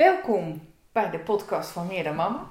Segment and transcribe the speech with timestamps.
[0.00, 0.60] Welkom
[0.92, 2.46] bij de podcast van Meer dan Mama.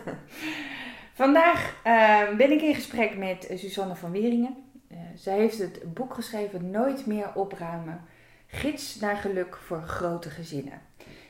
[1.22, 4.56] Vandaag uh, ben ik in gesprek met Suzanne van Wieringen.
[4.92, 8.00] Uh, zij heeft het boek geschreven Nooit meer opruimen.
[8.46, 10.80] Gids naar geluk voor grote gezinnen.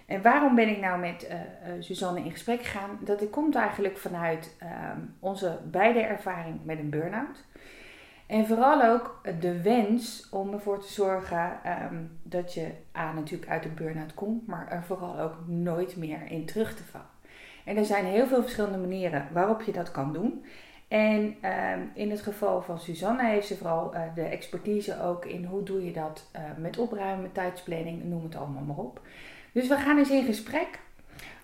[0.06, 1.36] En waarom ben ik nou met uh,
[1.78, 2.98] Suzanne in gesprek gegaan?
[3.00, 7.44] Dat komt eigenlijk vanuit ehm, onze beide ervaring met een burn-out.
[8.30, 11.58] En vooral ook de wens om ervoor te zorgen
[11.92, 16.26] um, dat je A natuurlijk uit de burn-out komt, maar er vooral ook nooit meer
[16.26, 17.06] in terug te vallen.
[17.64, 20.44] En er zijn heel veel verschillende manieren waarop je dat kan doen.
[20.88, 21.36] En
[21.72, 25.62] um, in het geval van Suzanne heeft ze vooral uh, de expertise ook in hoe
[25.62, 29.00] doe je dat uh, met opruimen, met tijdsplanning, noem het allemaal maar op.
[29.52, 30.78] Dus we gaan eens in gesprek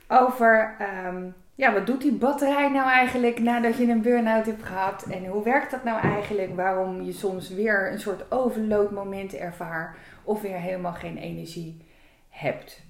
[0.08, 5.02] over um, ja, wat doet die batterij nou eigenlijk nadat je een burn-out hebt gehad?
[5.02, 6.54] En hoe werkt dat nou eigenlijk?
[6.54, 11.84] Waarom je soms weer een soort overloadmoment ervaart of weer helemaal geen energie
[12.28, 12.84] hebt.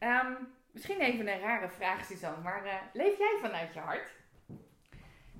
[0.00, 0.36] Um,
[0.70, 4.10] misschien even een rare vraag, Suzanne, maar uh, leef jij vanuit je hart?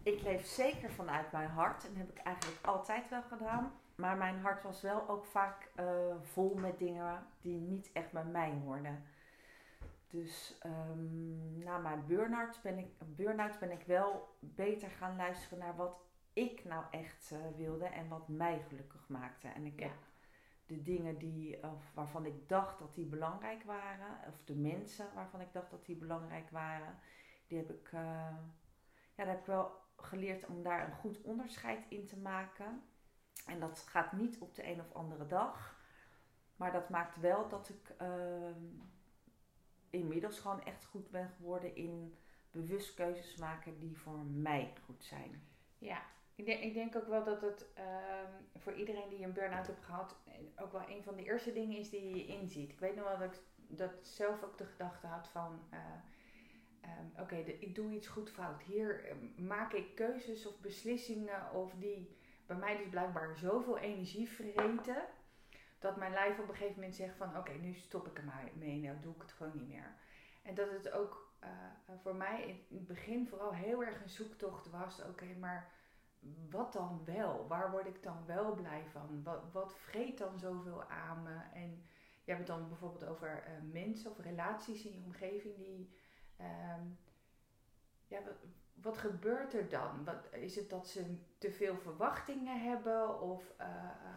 [0.02, 3.72] Ik leef zeker vanuit mijn hart en heb ik eigenlijk altijd wel gedaan.
[3.94, 8.24] Maar mijn hart was wel ook vaak uh, vol met dingen die niet echt bij
[8.24, 9.04] mij hoorden.
[10.08, 15.76] Dus um, na mijn burn-out ben, ik, burn ben ik wel beter gaan luisteren naar
[15.76, 16.00] wat
[16.32, 19.48] ik nou echt uh, wilde en wat mij gelukkig maakte.
[19.48, 19.86] En ik Ja.
[19.86, 19.96] heb
[20.66, 25.40] de dingen die, of waarvan ik dacht dat die belangrijk waren, of de mensen waarvan
[25.40, 26.98] ik dacht dat die belangrijk waren,
[27.46, 31.86] die heb ik, uh, ja, daar heb ik wel geleerd om daar een goed onderscheid
[31.88, 32.82] in te maken.
[33.46, 35.80] En dat gaat niet op de een of andere dag.
[36.56, 38.56] Maar dat maakt wel dat ik uh,
[39.90, 42.16] inmiddels gewoon echt goed ben geworden in
[42.50, 45.42] bewust keuzes maken die voor mij goed zijn.
[45.78, 46.02] Ja,
[46.34, 49.84] ik denk, ik denk ook wel dat het um, voor iedereen die een burn-out heeft
[49.84, 50.16] gehad,
[50.56, 52.70] ook wel een van de eerste dingen is die je inziet.
[52.70, 55.60] Ik weet nog wel dat ik dat zelf ook de gedachte had van.
[55.72, 55.78] Uh,
[56.82, 58.62] um, Oké, ik doe iets goed fout.
[58.62, 62.16] Hier maak ik keuzes of beslissingen of die
[62.52, 65.04] bij mij dus blijkbaar zoveel energie vreten.
[65.78, 69.00] Dat mijn lijf op een gegeven moment zegt van oké, nu stop ik ermee, nou
[69.00, 69.94] doe ik het gewoon niet meer.
[70.42, 71.50] En dat het ook uh,
[72.02, 75.02] voor mij in het begin vooral heel erg een zoektocht was.
[75.02, 75.70] Oké, maar
[76.50, 77.46] wat dan wel?
[77.48, 79.22] Waar word ik dan wel blij van?
[79.22, 81.40] Wat, wat vreet dan zoveel aan me?
[81.54, 81.86] En
[82.24, 85.96] je hebt het dan bijvoorbeeld over uh, mensen of relaties in je omgeving die...
[86.40, 86.98] Um,
[88.06, 88.20] ja,
[88.74, 90.04] wat, gebeurt er dan?
[90.04, 93.20] Wat, is het dat ze te veel verwachtingen hebben?
[93.20, 93.66] Of, uh,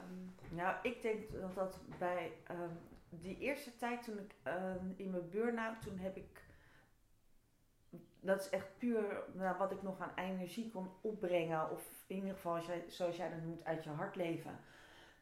[0.03, 0.35] um...
[0.49, 2.77] Nou, ik denk dat dat bij um,
[3.09, 6.43] die eerste tijd toen ik um, in mijn burn-out, toen heb ik.
[8.19, 11.71] Dat is echt puur nou, wat ik nog aan energie kon opbrengen.
[11.71, 14.59] Of in ieder geval, zoals jij dat noemt, uit je hart leven.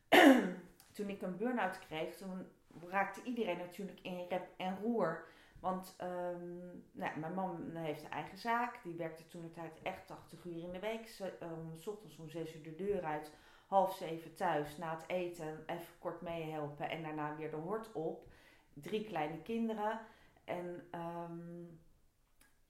[0.95, 2.47] toen ik een burn-out kreeg, toen
[2.89, 5.25] raakte iedereen natuurlijk in rep en roer.
[5.63, 8.83] Want um, nou, mijn man heeft een eigen zaak.
[8.83, 11.07] Die werkte toen de tijd echt 80 uur in de week.
[11.07, 13.31] Ze, um, s ochtends om 6 uur de deur uit.
[13.67, 14.77] Half zeven thuis.
[14.77, 16.89] Na het eten even kort meehelpen.
[16.89, 18.27] En daarna weer de hort op.
[18.73, 19.99] Drie kleine kinderen.
[20.43, 21.79] En um,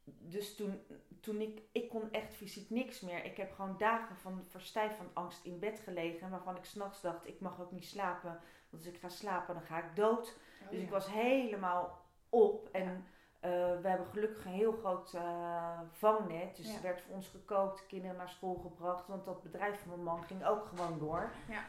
[0.04, 0.82] dus toen,
[1.20, 1.62] toen ik...
[1.72, 3.26] Ik kon echt fysiek niks meer.
[3.26, 6.30] Ik heb gewoon dagen van verstijf van angst in bed gelegen.
[6.30, 8.40] Waarvan ik s'nachts dacht, ik mag ook niet slapen.
[8.70, 10.38] Want als ik ga slapen, dan ga ik dood.
[10.62, 10.84] Oh, dus ja.
[10.84, 12.02] ik was helemaal
[12.34, 12.70] op.
[12.72, 13.06] En
[13.46, 13.52] uh,
[13.82, 16.56] we hebben gelukkig een heel groot uh, vangnet.
[16.56, 19.08] Dus er werd voor ons gekookt, kinderen naar school gebracht.
[19.08, 21.32] Want dat bedrijf van mijn man ging ook gewoon door.
[21.50, 21.66] Ja.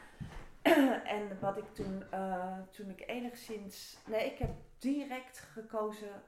[1.17, 3.97] en wat ik toen, uh, toen ik enigszins.
[4.07, 6.23] Nee, ik heb direct gekozen.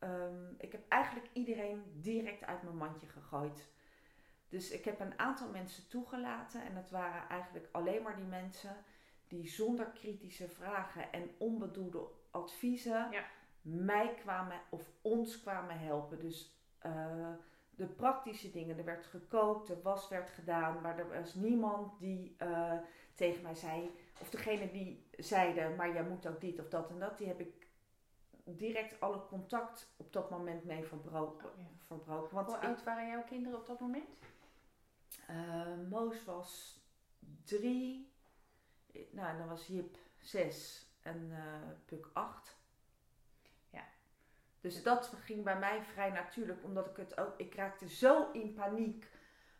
[0.00, 3.68] Um, ik heb eigenlijk iedereen direct uit mijn mandje gegooid.
[4.48, 6.64] Dus ik heb een aantal mensen toegelaten.
[6.64, 8.76] En dat waren eigenlijk alleen maar die mensen
[9.28, 13.24] die zonder kritische vragen en onbedoelde adviezen Ja.
[13.62, 16.18] Mij kwamen of ons kwamen helpen.
[16.18, 16.56] Dus
[16.86, 17.32] uh,
[17.70, 22.36] de praktische dingen, er werd gekookt, de was werd gedaan, maar er was niemand die
[22.42, 22.78] uh,
[23.14, 23.90] tegen mij zei,
[24.20, 27.40] of degene die zeiden, maar jij moet ook dit of dat en dat, die heb
[27.40, 27.68] ik
[28.44, 31.48] direct alle contact op dat moment mee verbroken.
[31.50, 31.64] Oh, ja.
[31.78, 32.34] verbroken.
[32.34, 34.08] Want Hoe ik, oud waren jouw kinderen op dat moment?
[35.30, 36.80] uh, Moos was
[37.44, 38.12] drie,
[39.10, 41.32] nou dan was Jip zes en
[41.84, 42.59] Puk acht.
[44.60, 48.52] Dus dat ging bij mij vrij natuurlijk, omdat ik het ook, ik raakte zo in
[48.54, 49.10] paniek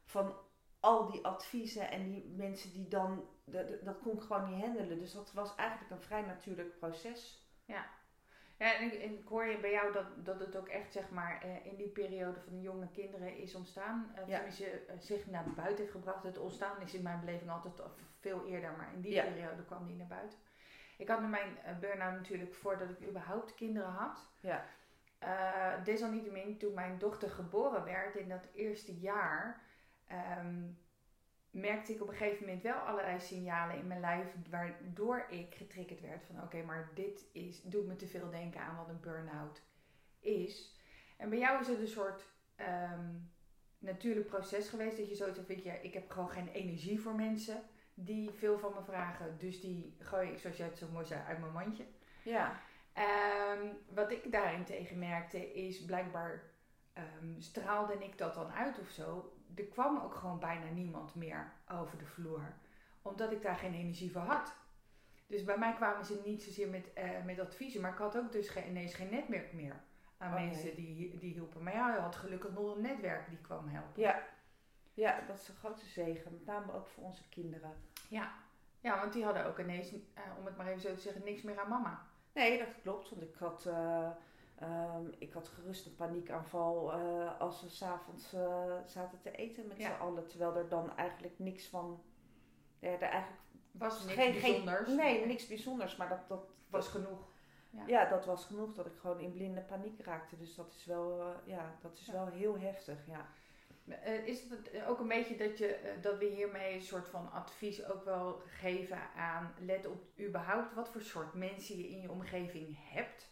[0.05, 0.35] van
[0.81, 4.99] al die adviezen en die mensen die dan, dat, dat kon ik gewoon niet handelen.
[4.99, 7.49] Dus dat was eigenlijk een vrij natuurlijk proces.
[7.65, 7.87] Ja.
[8.59, 11.11] Ja, en ik, en ik hoor je bij jou dat, dat het ook echt zeg
[11.11, 14.13] maar eh, in die periode van de jonge kinderen is ontstaan.
[14.19, 14.35] Uh, Ja.
[14.37, 16.23] Tenminste, eh, zich naar buiten heeft gebracht.
[16.23, 19.23] Het ontstaan is in mijn beleving altijd al veel eerder, maar in die Ja.
[19.25, 20.39] periode kwam die naar buiten.
[20.97, 24.29] Ik had met mijn eh, burn-out natuurlijk voordat ik überhaupt kinderen had.
[24.41, 24.65] Ja.
[25.21, 29.63] Eh, desalniettemin, toen mijn dochter geboren werd in dat eerste jaar,
[30.07, 30.63] ehm,
[31.51, 36.01] merkte ik op een gegeven moment wel allerlei signalen in mijn lijf waardoor ik getriggerd
[36.01, 39.63] werd van oké, maar dit is, doet me te veel denken aan wat een burn-out
[40.21, 40.79] is.
[41.17, 42.25] En bij jou is het een soort
[42.57, 43.15] ehm,
[43.79, 47.15] natuurlijk proces geweest dat je zoiets van vindt, ja, ik heb gewoon geen energie voor
[47.15, 47.63] mensen
[47.95, 51.23] die veel van me vragen, dus die gooi ik, zoals jij het zo mooi zei,
[51.27, 51.85] uit mijn mandje.
[52.23, 52.61] Ja.
[52.93, 56.43] Ehm, wat ik daarin tegen merkte is blijkbaar
[56.93, 59.33] ehm, straalde ik dat dan uit of zo.
[59.55, 62.55] Er kwam ook gewoon bijna niemand meer over de vloer,
[63.03, 64.55] omdat ik daar geen energie voor had.
[65.27, 68.33] Dus bij mij kwamen ze niet zozeer met, eh, met adviezen, maar ik had ook
[68.33, 69.81] dus geen, ineens geen netwerk meer
[70.19, 71.63] aan mensen die, die hielpen.
[71.63, 74.03] Maar ja, je had gelukkig nog een netwerk die kwam helpen.
[74.03, 74.29] Ja.
[74.95, 76.33] Ja, dat is een grote zegen.
[76.33, 77.73] Met name ook voor onze kinderen.
[78.09, 78.33] Ja,
[78.81, 81.43] ja want die hadden ook ineens, eh, om het maar even zo te zeggen, niks
[81.43, 82.07] meer aan mama.
[82.35, 83.11] Nee, dat klopt.
[83.11, 84.11] Want ik had, eh,
[84.57, 89.77] ehm, ik had gerust een paniekaanval eh, als we s'avonds eh zaten te eten met
[89.77, 89.87] Ja.
[89.97, 90.27] z'n allen.
[90.27, 92.03] Terwijl er dan eigenlijk niks van...
[92.79, 93.43] Ja, er eigenlijk
[93.73, 94.89] Was niks geen, geen- bijzonders.
[94.97, 95.97] nee, niks bijzonders.
[95.97, 97.29] Maar dat, dat Was genoeg.
[97.71, 97.83] ja.
[97.87, 98.05] Ja.
[98.09, 100.37] dat was genoeg dat ik gewoon in blinde paniek raakte.
[100.37, 103.07] Dus dat is wel, ja, dat is wel heel heftig.
[103.07, 103.27] Ja.
[103.93, 107.33] Eh, is het ook een beetje dat, je, eh, dat we hiermee een soort van
[107.33, 112.11] advies ook wel geven aan, let op überhaupt wat voor soort mensen je in je
[112.11, 113.29] omgeving hebt,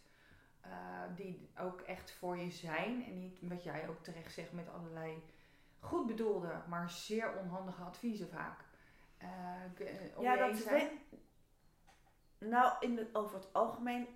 [0.61, 0.71] eh,
[1.15, 5.23] die ook echt voor je zijn en niet wat jij ook terecht zegt met allerlei
[5.79, 8.59] goed bedoelde, maar zeer onhandige adviezen vaak.
[9.17, 9.27] Eh,
[9.77, 10.89] eh, ja, dat zijn.
[11.09, 11.17] we-
[12.45, 14.07] Nou, in over het algemeen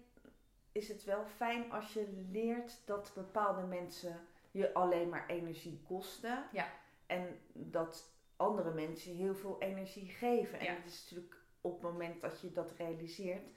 [0.72, 6.48] is het wel fijn als je leert dat bepaalde mensen je alleen maar energie kosten.
[6.52, 6.68] Ja.
[7.06, 10.60] En dat andere mensen heel veel energie geven.
[10.60, 10.74] En Ja.
[10.74, 13.48] het is natuurlijk op het moment dat je dat realiseert,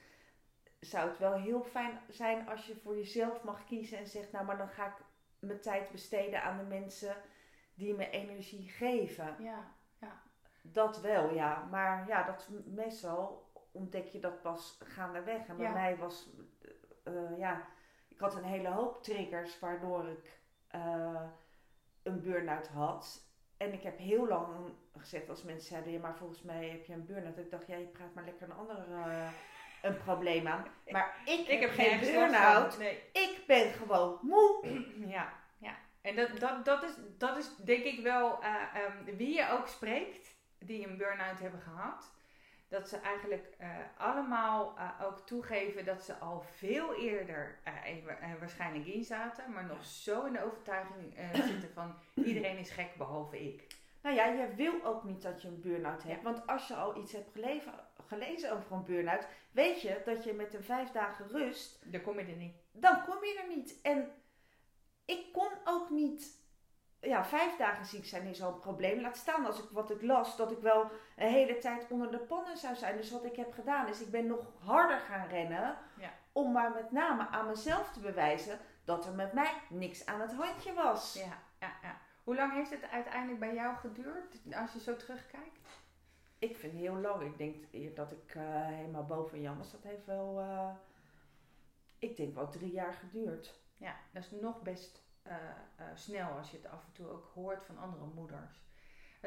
[0.81, 4.45] zou het wel heel fijn zijn als je voor jezelf mag kiezen en zegt, nou,
[4.45, 5.05] maar dan ga ik
[5.39, 7.17] mijn tijd besteden aan de mensen
[7.75, 9.37] die me energie geven.
[9.43, 9.75] Ja,
[10.63, 11.65] Dat wel, ja.
[11.71, 15.47] Maar ja, dat meestal ontdek je dat pas gaandeweg.
[15.47, 15.73] En bij Ja.
[15.73, 16.29] mij was,
[17.05, 17.69] eh, ja,
[18.09, 21.23] ik had een hele hoop triggers waardoor ik eh,
[22.03, 23.25] een burn-out had.
[23.57, 26.93] En ik heb heel lang gezegd als mensen zeiden, ja, maar volgens mij heb je
[26.93, 27.39] een burn-out.
[27.39, 29.29] Ik dacht, ja, je praat maar lekker een ander eh,
[29.83, 30.65] een probleem aan.
[30.89, 31.17] Maar
[31.49, 32.79] ik, heb geen burn-out.
[32.79, 33.03] Nee.
[33.13, 34.67] Ik ben gewoon moe.
[35.07, 35.77] Ja, ja.
[36.01, 39.67] En dat, dat, dat, is, dat is denk ik wel eh, ehm, wie je ook
[39.67, 42.15] spreekt die een burn-out hebben gehad.
[42.69, 48.87] Dat ze eigenlijk eh, allemaal eh, ook toegeven dat ze al veel eerder eh, waarschijnlijk
[48.87, 49.53] in zaten.
[49.53, 51.15] Maar nog zo in de overtuiging
[51.51, 53.67] zitten van iedereen is gek behalve ik.
[54.03, 56.17] Nou ja, je wil ook niet dat je een burn-out hebt.
[56.17, 56.23] Ja.
[56.23, 57.73] Want als je al iets hebt geleven,
[58.07, 62.19] gelezen over een burn-out, weet je dat je met een vijf dagen rust, Daar kom
[62.19, 62.57] je er niet.
[62.73, 63.81] dan kom je er niet.
[63.83, 64.11] En
[65.05, 66.45] ik kon ook niet.
[67.01, 69.01] Ja, vijf dagen ziek zijn is al een probleem.
[69.01, 72.19] Laat staan als ik wat ik las, dat ik wel een hele tijd onder de
[72.19, 72.97] pannen zou zijn.
[72.97, 75.77] Dus wat ik heb gedaan is, ik ben nog harder gaan rennen.
[75.99, 76.11] Ja.
[76.33, 80.33] Om maar met name aan mezelf te bewijzen dat er met mij niks aan het
[80.35, 81.15] handje was.
[81.15, 81.99] Ja, ja, ja.
[82.25, 85.69] Hoe lang heeft het uiteindelijk bij jou geduurd als je zo terugkijkt?
[86.39, 87.23] Ik vind het heel lang.
[87.23, 89.73] Ik denk dat ik eh, helemaal boven Jan was.
[89.73, 90.71] Dat heeft wel, eh,
[91.99, 93.61] ik denk wel drie jaar geduurd.
[93.77, 95.37] Ja, dat is nog best eh,
[95.77, 98.65] eh, snel als je het af en toe ook hoort van andere moeders.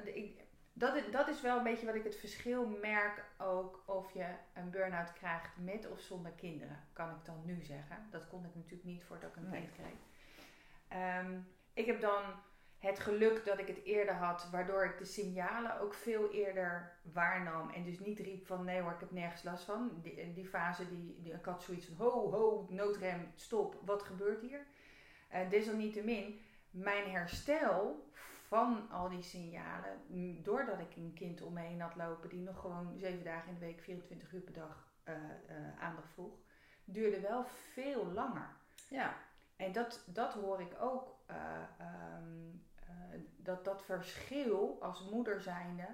[0.03, 0.41] Ik,
[0.73, 4.35] dat, is, dat is wel een beetje wat ik het verschil merk ook of je
[4.53, 8.07] een burn-out krijgt met of zonder kinderen, kan ik dan nu zeggen.
[8.11, 9.97] Dat kon ik natuurlijk niet voordat ik een kind kreeg.
[10.87, 11.39] Ehm,
[11.73, 12.23] ik heb dan
[12.79, 17.69] het geluk dat ik het eerder had, waardoor ik de signalen ook veel eerder waarnam.
[17.69, 19.99] En dus niet riep van nee hoor, ik heb nergens last van.
[20.01, 24.41] Die, die fase, die, die, ik had zoiets van ho, ho, noodrem, stop, wat gebeurt
[24.41, 24.65] hier?
[25.29, 28.07] Eh, desalniettemin, mijn herstel
[28.47, 30.01] van al die signalen,
[30.43, 33.53] doordat ik een kind om me heen had lopen die nog gewoon zeven dagen in
[33.53, 36.33] de week, 24 uur per dag eh, eh, aandacht vroeg,
[36.83, 38.49] duurde wel veel langer.
[38.89, 39.13] Ja.
[39.55, 41.35] En dat, dat hoor ik ook, eh,
[41.77, 45.87] ehm, eh, dat dat verschil als moeder zijnde,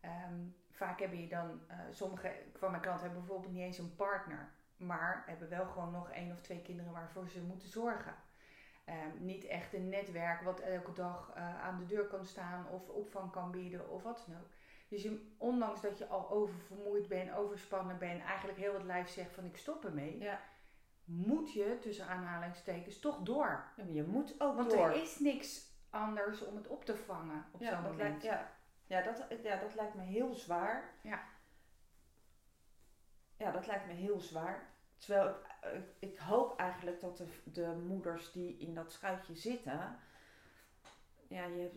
[0.00, 0.40] ehm,
[0.70, 5.22] vaak hebben je dan, sommige van mijn klanten hebben bijvoorbeeld niet eens een partner, maar
[5.26, 8.14] hebben wel gewoon nog één of twee kinderen waarvoor ze moeten zorgen.
[8.86, 12.88] Ehm, niet echt een netwerk wat elke dag eh, aan de deur kan staan of
[12.88, 14.48] opvang kan bieden of wat dan ook.
[14.88, 19.32] Dus je, ondanks dat je al oververmoeid bent, overspannen bent, eigenlijk heel het lijf zegt
[19.32, 20.40] van ik stop ermee, Ja.
[21.04, 23.64] moet je tussen aanhalingstekens toch door.
[23.76, 24.84] Ja, maar je moet ook Want door.
[24.88, 27.98] er is niks anders om het op te vangen op ja, zo'n moment.
[27.98, 28.50] lijkt, ja.
[28.86, 30.94] Ja, dat, ja, dat lijkt me heel zwaar.
[31.02, 31.20] Ja.
[33.36, 34.68] Ja, dat lijkt me heel zwaar.
[34.98, 35.45] Terwijl ik,
[35.98, 39.98] ik hoop eigenlijk dat de, de moeders die in dat schuitje zitten,
[41.28, 41.70] ja, je,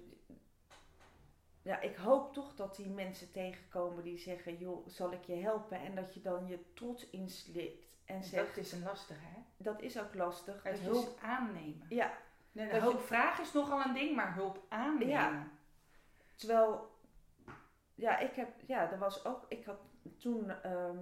[1.61, 5.79] ja, ik hoop toch dat die mensen tegenkomen die zeggen, joh, zal ik je helpen?
[5.79, 9.39] En dat je dan je trots inslikt en zegt, dat is een lastige, hè?
[9.57, 10.63] dat is ook lastig.
[10.63, 11.85] Het hulp aannemen.
[11.89, 12.17] Ja,
[12.51, 15.07] Nee, je- hulp vragen is nogal een ding, maar hulp aannemen.
[15.07, 15.47] Ja.
[16.35, 16.91] Terwijl,
[17.95, 19.79] ja, ik heb, ja, er was ook, ik had
[20.17, 20.97] toen, ehm,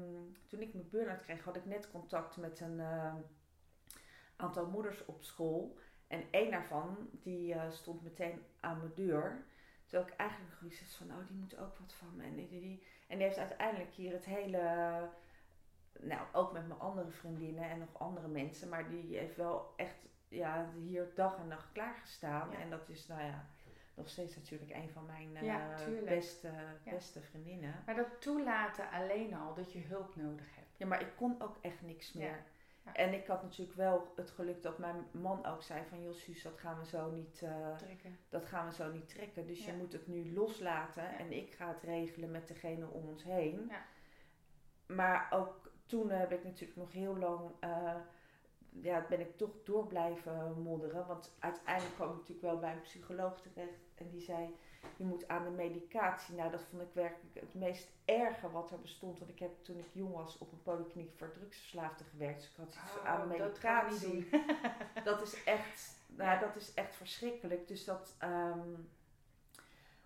[0.48, 3.16] toen ik mijn burn-out kreeg, had ik net contact met een ehm,
[4.36, 5.78] aantal moeders op school.
[6.08, 9.46] En één daarvan, die eh, stond meteen aan mijn deur.
[9.86, 12.24] Terwijl ik eigenlijk nog iets van, oh, die moet ook wat van me.
[12.24, 12.84] En die, die, die.
[13.08, 14.60] En die heeft uiteindelijk hier het hele,
[16.00, 18.70] nou, ook met mijn andere vriendinnen en nog andere mensen.
[18.70, 19.96] Maar die heeft wel echt,
[20.28, 22.52] ja, hier dag en nacht klaargestaan.
[22.52, 22.58] Ja.
[22.58, 23.46] En dat is, nou ja,
[23.98, 25.76] nog steeds natuurlijk een van mijn eh, Ja,
[26.06, 26.52] beste,
[26.84, 26.92] Ja.
[26.92, 27.74] beste vriendinnen.
[27.86, 30.78] Maar dat toelaten alleen al dat je hulp nodig hebt.
[30.78, 32.44] Ja, maar ik kon ook echt niks meer.
[32.94, 36.02] En ik had natuurlijk wel het geluk dat mijn man ook zei van...
[36.04, 38.18] joh, Suus, dat gaan we zo niet, eh, Trekken.
[38.30, 39.48] dat gaan we zo niet trekken.
[39.48, 39.72] Dus Ja.
[39.72, 41.04] je moet het nu loslaten.
[41.04, 41.18] Ja.
[41.18, 43.66] En ik ga het regelen met degene om ons heen.
[43.70, 43.86] Ja.
[44.86, 47.52] Maar ook toen heb ik natuurlijk nog heel lang...
[47.60, 47.96] eh,
[48.70, 51.08] ja, ben ik toch door blijven modderen.
[51.08, 53.80] Want uiteindelijk kwam ik natuurlijk wel bij een psycholoog terecht.
[53.96, 54.56] En die zei,
[54.96, 56.36] je moet aan de medicatie.
[56.36, 59.20] Nou, dat vond ik werkelijk het meest erge wat er bestond.
[59.20, 62.40] Want ik heb toen ik jong was op een polykliniek voor drugsverslaafden gewerkt.
[62.42, 64.30] Dus ik had iets Oh, aan dat medicatie.
[64.30, 64.42] doen.
[65.04, 67.68] Dat is echt, nou, dat is echt verschrikkelijk.
[67.68, 68.70] Dus dat, ehm,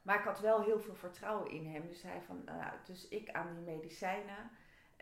[0.01, 1.87] maar ik had wel heel veel vertrouwen in hem.
[1.87, 4.51] Dus hij van, nou, dus ik aan die medicijnen.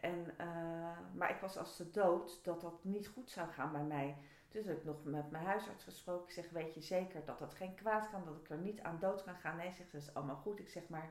[0.01, 3.83] En, eh, maar ik was als de dood dat dat niet goed zou gaan bij
[3.83, 4.17] mij.
[4.49, 6.25] Dus heb ik nog met mijn huisarts gesproken.
[6.25, 8.25] Ik zeg, weet je zeker dat dat geen kwaad kan?
[8.25, 9.55] Dat ik er niet aan dood kan gaan?
[9.57, 10.59] Nee, zegt ze, dat is allemaal goed.
[10.59, 11.09] Ik zeg, maar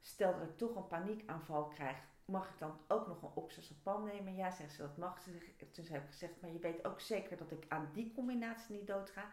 [0.00, 1.96] stel dat ik toch een paniekaanval krijg.
[2.24, 4.34] Mag ik dan ook nog een oxazepam nemen?
[4.34, 5.22] Ja, zegt ze, dat mag.
[5.22, 5.34] Toen
[5.88, 9.10] heb ik gezegd, maar je weet ook zeker dat ik aan die combinatie niet dood
[9.10, 9.24] ga?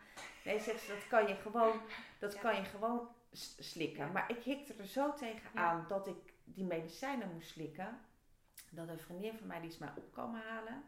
[0.46, 1.82] Nee, zegt ze, dat kan je gewoon,
[2.20, 2.40] dat Ja.
[2.42, 3.08] kan je gewoon
[3.60, 4.06] slikken.
[4.06, 4.12] Ja.
[4.12, 5.62] Maar ik hikte er zo tegen Ja.
[5.70, 8.00] aan dat ik die medicijnen moest slikken.
[8.74, 10.84] Dat een vriendin van mij die is mij op halen.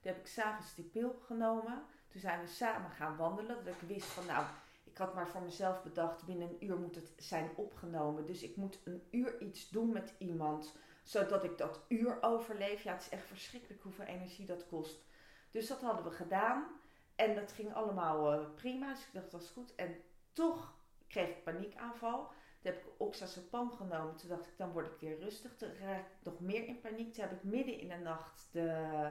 [0.00, 1.82] Toen heb ik s'avonds die pil genomen.
[2.08, 3.64] Toen zijn we samen gaan wandelen.
[3.64, 4.46] Dat ik wist van nou,
[4.84, 8.26] ik had maar voor mezelf bedacht, binnen een uur moet het zijn opgenomen.
[8.26, 12.82] Dus ik moet een uur iets doen met iemand, zodat ik dat uur overleef.
[12.82, 15.04] Ja, het is echt verschrikkelijk hoeveel energie dat kost.
[15.50, 16.66] Dus dat hadden we gedaan.
[17.14, 18.92] En dat ging allemaal eh, prima.
[18.92, 19.74] Dus ik dacht, dat was goed.
[19.74, 19.96] En
[20.32, 20.74] toch
[21.06, 22.30] kreeg ik paniekaanval.
[22.62, 24.16] Toen heb ik oxazepam genomen.
[24.16, 25.56] Toen dacht ik, dan word ik weer rustig.
[25.56, 27.14] Toen raak ik nog meer in paniek.
[27.14, 29.08] Toen heb ik midden in de nacht de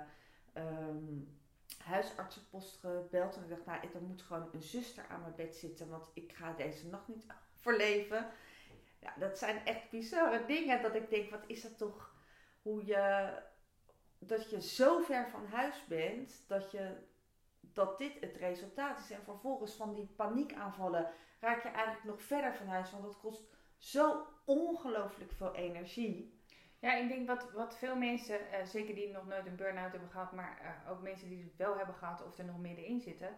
[0.54, 1.20] ehm,
[1.78, 3.36] huisartsenpost gebeld.
[3.36, 5.90] En ik dacht, nou, er moet gewoon een zuster aan mijn bed zitten.
[5.90, 8.28] Want ik ga deze nacht niet verleven.
[9.00, 10.82] Ja, dat zijn echt bizarre dingen.
[10.82, 12.16] Dat ik denk, wat is dat toch...
[12.62, 13.34] Hoe je...
[14.20, 16.44] Dat je zo ver van huis bent.
[16.48, 16.98] Dat je...
[17.60, 19.12] Dat dit het resultaat is.
[19.12, 22.92] En vervolgens van die paniekaanvallen raak je eigenlijk nog verder van huis.
[22.92, 23.44] Want dat kost
[23.78, 26.40] zo ongelooflijk veel energie.
[26.80, 30.10] Ja, ik denk wat, wat veel mensen, eh, zeker die nog nooit een burn-out hebben
[30.10, 33.38] gehad, maar eh, ook mensen die het wel hebben gehad of er nog middenin zitten,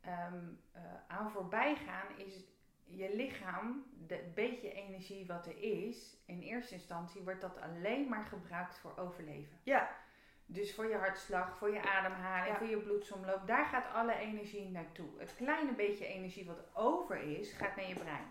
[0.00, 2.44] ehm, eh, aan voorbij gaan is
[2.84, 8.08] je lichaam, de het beetje energie wat er is, in eerste instantie wordt dat alleen
[8.08, 9.58] maar gebruikt voor overleven.
[9.62, 10.04] Ja.
[10.48, 12.58] Dus voor je hartslag, voor je ademhaling, Ja.
[12.58, 15.08] voor je bloedsomloop, daar gaat alle energie naartoe.
[15.18, 18.26] Het kleine beetje energie wat over is, gaat naar je brein.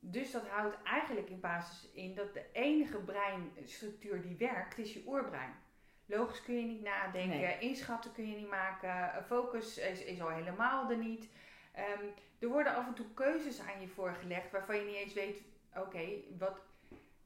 [0.00, 5.02] Dus dat houdt eigenlijk in basis in dat de enige breinstructuur die werkt, is je
[5.06, 5.54] oerbrein.
[6.06, 7.58] Logisch kun je niet nadenken, Nee.
[7.58, 11.28] inschatten kun je niet maken, focus is, is al helemaal er niet.
[11.72, 12.04] Ehm,
[12.38, 15.42] er worden af en toe keuzes aan je voorgelegd waarvan je niet eens weet,
[15.76, 16.08] oké,
[16.38, 16.60] wat,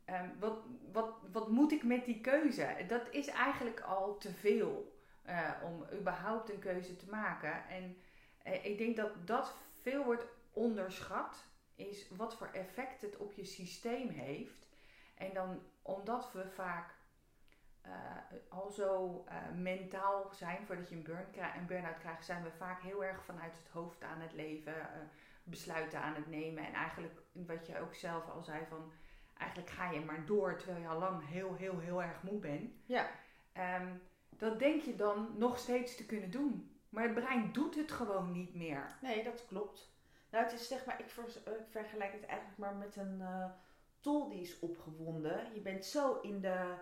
[0.08, 0.58] ehm, wat,
[0.92, 2.84] wat, wat moet ik met die keuze?
[2.86, 7.68] Dat is eigenlijk al te veel eh, om überhaupt een keuze te maken.
[7.68, 7.96] En
[8.42, 13.44] eh, ik denk dat dat veel wordt onderschat, is wat voor effect het op je
[13.44, 14.66] systeem heeft.
[15.14, 16.94] En dan omdat we vaak
[17.80, 17.90] eh,
[18.48, 19.24] al zo
[19.54, 23.56] mentaal zijn voordat je een burn een burn-out krijgt, zijn we vaak heel erg vanuit
[23.56, 24.74] het hoofd aan het leven,
[25.42, 26.66] besluiten aan het nemen.
[26.66, 28.92] En eigenlijk, wat je ook zelf al zei, van
[29.38, 32.73] eigenlijk ga je maar door terwijl je al lang heel, heel, heel erg moe bent.
[32.87, 33.11] Ja.
[33.52, 33.87] Ehm,
[34.30, 36.71] dat denk je dan nog steeds te kunnen doen.
[36.88, 38.97] Maar het brein doet het gewoon niet meer.
[39.00, 39.90] Nee, dat klopt.
[40.30, 41.11] Nou, het is zeg maar, ik,
[41.71, 43.50] vergelijk het eigenlijk maar met een eh,
[44.00, 45.54] tol die is opgewonden.
[45.54, 46.75] Je bent zo in de,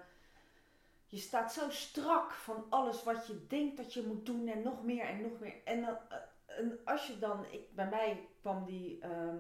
[1.07, 4.85] je staat zo strak van alles wat je denkt dat je moet doen en nog
[4.85, 5.55] meer en nog meer.
[5.65, 9.37] En, dan, eh, en als je dan, ik, bij mij kwam die ehm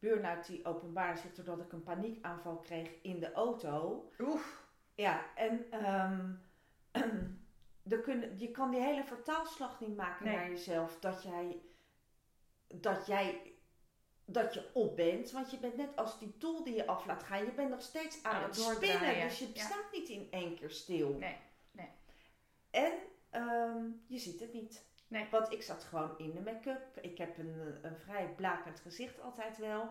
[0.00, 4.04] burn-out die openbaar zich doordat ik een paniekaanval kreeg in de auto.
[4.18, 4.68] Oef.
[4.94, 6.30] Ja, en ehm
[7.92, 10.34] er kunnen, je kan die hele vertaalslag niet maken Nee.
[10.36, 10.98] naar jezelf.
[11.00, 11.60] Dat jij,
[12.66, 13.52] dat jij,
[14.24, 15.30] dat je op bent.
[15.30, 17.44] Want je bent net als die tol die je af laat gaan.
[17.44, 19.20] Je bent nog steeds aan Aan het spinnen.
[19.20, 19.64] Dus je ja.
[19.64, 21.16] staat niet in één keer stil.
[21.18, 21.36] Nee,
[21.72, 21.88] nee.
[22.70, 22.92] En
[23.30, 24.88] ehm, je ziet het niet.
[25.10, 25.28] Nee.
[25.30, 26.98] Want ik zat gewoon in de make-up.
[27.00, 29.90] Ik heb een, een vrij blakend gezicht altijd wel.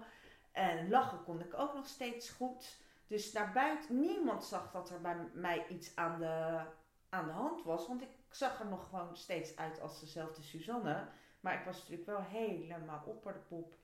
[0.52, 2.82] En lachen kon ik ook nog steeds goed.
[3.08, 6.62] Dus naar buiten, niemand zag dat er bij mij iets aan de,
[7.10, 7.88] aan de hand was.
[7.88, 11.08] Want ik zag er nog gewoon steeds uit als dezelfde Suzanne.
[11.40, 13.76] Maar ik was natuurlijk wel helemaal opper de pop.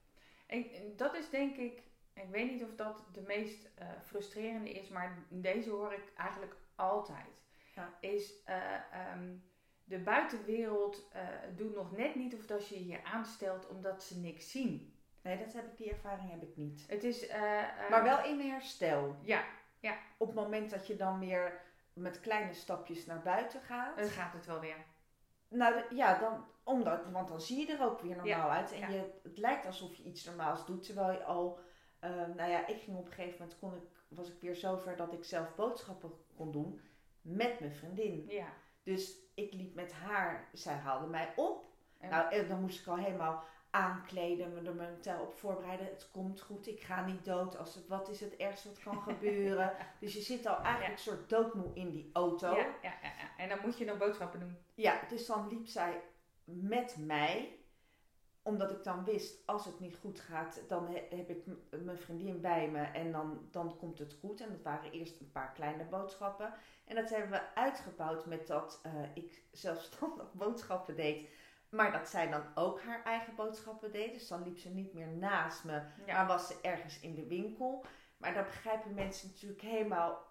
[0.48, 0.66] En
[0.96, 5.26] dat is denk ik, ik weet niet of dat de meest eh, frustrerende is, maar
[5.30, 7.44] deze hoor ik eigenlijk altijd.
[7.76, 7.94] Ja.
[8.00, 9.36] Is eh, ehm,
[9.86, 11.22] de buitenwereld eh,
[11.56, 14.94] doet nog net niet of dat je je aanstelt omdat ze niks zien.
[15.22, 16.86] Nee, dat heb ik, die ervaring heb ik niet.
[16.88, 17.28] Het is.
[17.28, 19.16] eh, eh, Maar wel in herstel.
[19.22, 19.44] Ja,
[20.18, 21.62] Op het moment dat je dan weer
[21.94, 23.98] met kleine stapjes naar buiten gaat.
[23.98, 24.86] dan gaat het wel weer.
[25.48, 28.72] Nou ja, dan, omdat, want dan zie je er ook weer normaal uit.
[28.72, 28.88] En ja.
[28.88, 30.84] je, het lijkt alsof je iets normaals doet.
[30.86, 31.60] Terwijl je al,
[32.00, 34.96] eh, nou ja, ik ging op een gegeven moment, kon ik, was ik weer zover
[34.96, 36.82] dat ik zelf boodschappen kon doen
[37.22, 38.26] met mijn vriendin.
[38.28, 38.48] Ja.
[38.86, 41.64] Dus ik liep met haar, zij haalde mij op.
[42.00, 45.86] En- Nou, en dan moest ik al helemaal aankleden, me er mentaal op voorbereiden.
[45.86, 47.58] Het komt goed, ik ga niet dood.
[47.58, 49.74] Als het, wat is het ergste wat kan gebeuren?
[50.00, 52.48] Dus je zit al eigenlijk een soort doodmoe in die auto.
[52.56, 53.38] ja, ja, ja, ja.
[53.38, 54.58] En dan moet je nog boodschappen doen.
[54.76, 56.02] Ja, dus dan liep zij
[56.44, 57.60] met mij.
[58.46, 61.46] Omdat ik dan wist, als het niet goed gaat, dan he- heb ik
[61.84, 64.42] mijn vriendin bij me en dan, dan komt het goed.
[64.42, 66.54] En dat waren eerst een paar kleine boodschappen.
[66.86, 71.30] En dat hebben we uitgebouwd met dat eh, ik zelfstandig boodschappen deed.
[71.70, 74.14] Maar dat zij dan ook haar eigen boodschappen deed.
[74.14, 76.14] Dus dan liep ze niet meer naast me, Ja.
[76.16, 77.86] maar was ze ergens in de winkel.
[78.18, 80.24] Maar daar begrijpen mensen natuurlijk helemaal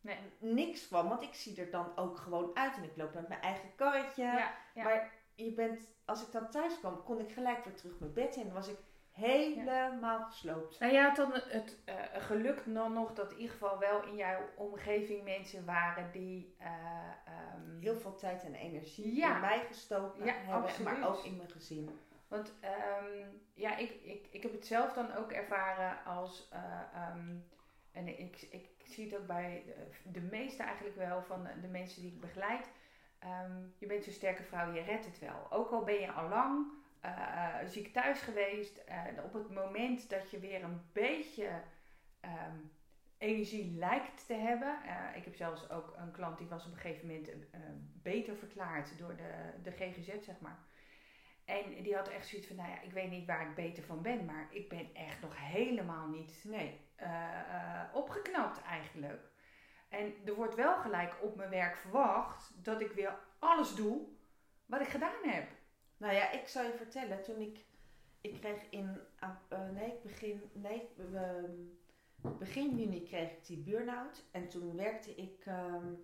[0.00, 0.18] Nee.
[0.38, 1.08] niks van.
[1.08, 2.76] Want ik zie er dan ook gewoon uit.
[2.76, 4.22] En ik loop met mijn eigen karretje.
[4.22, 4.82] Ja, ja.
[4.84, 8.36] Maar je bent, als ik dan thuis kwam, kon ik gelijk weer terug mijn bed
[8.36, 8.44] in.
[8.44, 8.78] Dan was ik
[9.10, 10.78] helemaal gesloopt.
[10.80, 14.16] Nou, je had dan het eh, geluk dan nog dat in ieder geval wel in
[14.16, 16.54] jouw omgeving mensen waren die.
[16.58, 16.66] eh,
[17.26, 19.34] ehm, Heel veel tijd en energie Ja.
[19.34, 20.54] in mij gestoken Ja, hebben.
[20.54, 20.98] absoluut.
[20.98, 21.98] Maar ook in mijn gezin.
[22.28, 26.48] Want ehm, ja, ik, ik, ik heb het zelf dan ook ervaren als.
[26.50, 27.34] eh, ehm,
[27.92, 32.02] en ik, ik zie het ook bij de, de meeste eigenlijk wel van de mensen
[32.02, 32.70] die ik begeleid.
[33.22, 35.46] Ehm, je bent zo'n sterke vrouw, je redt het wel.
[35.50, 36.66] Ook al ben je al lang
[37.00, 38.76] eh, ziek thuis geweest.
[38.76, 41.62] eh, op het moment dat je weer een beetje
[42.20, 42.56] ehm,
[43.18, 44.76] energie lijkt te hebben.
[44.84, 47.60] eh, ik heb zelfs ook een klant die was op een gegeven moment eh,
[48.02, 49.32] beter verklaard door de,
[49.62, 50.58] de GGZ, zeg maar.
[51.44, 54.02] En die had echt zoiets van, nou ja, ik weet niet waar ik beter van
[54.02, 56.80] ben, maar ik ben echt nog helemaal niet Nee.
[56.96, 59.31] eh, eh, opgeknapt eigenlijk.
[59.92, 64.06] En er wordt wel gelijk op mijn werk verwacht dat ik weer alles doe
[64.66, 65.50] wat ik gedaan heb.
[65.96, 67.22] Nou ja, ik zal je vertellen.
[67.22, 67.64] Toen ik...
[68.20, 69.00] Ik kreeg in...
[69.48, 70.50] eh, nee, begin...
[70.52, 71.50] Nee, ehm,
[72.38, 74.24] begin juni kreeg ik die burn-out.
[74.30, 75.94] En toen werkte ik ehm,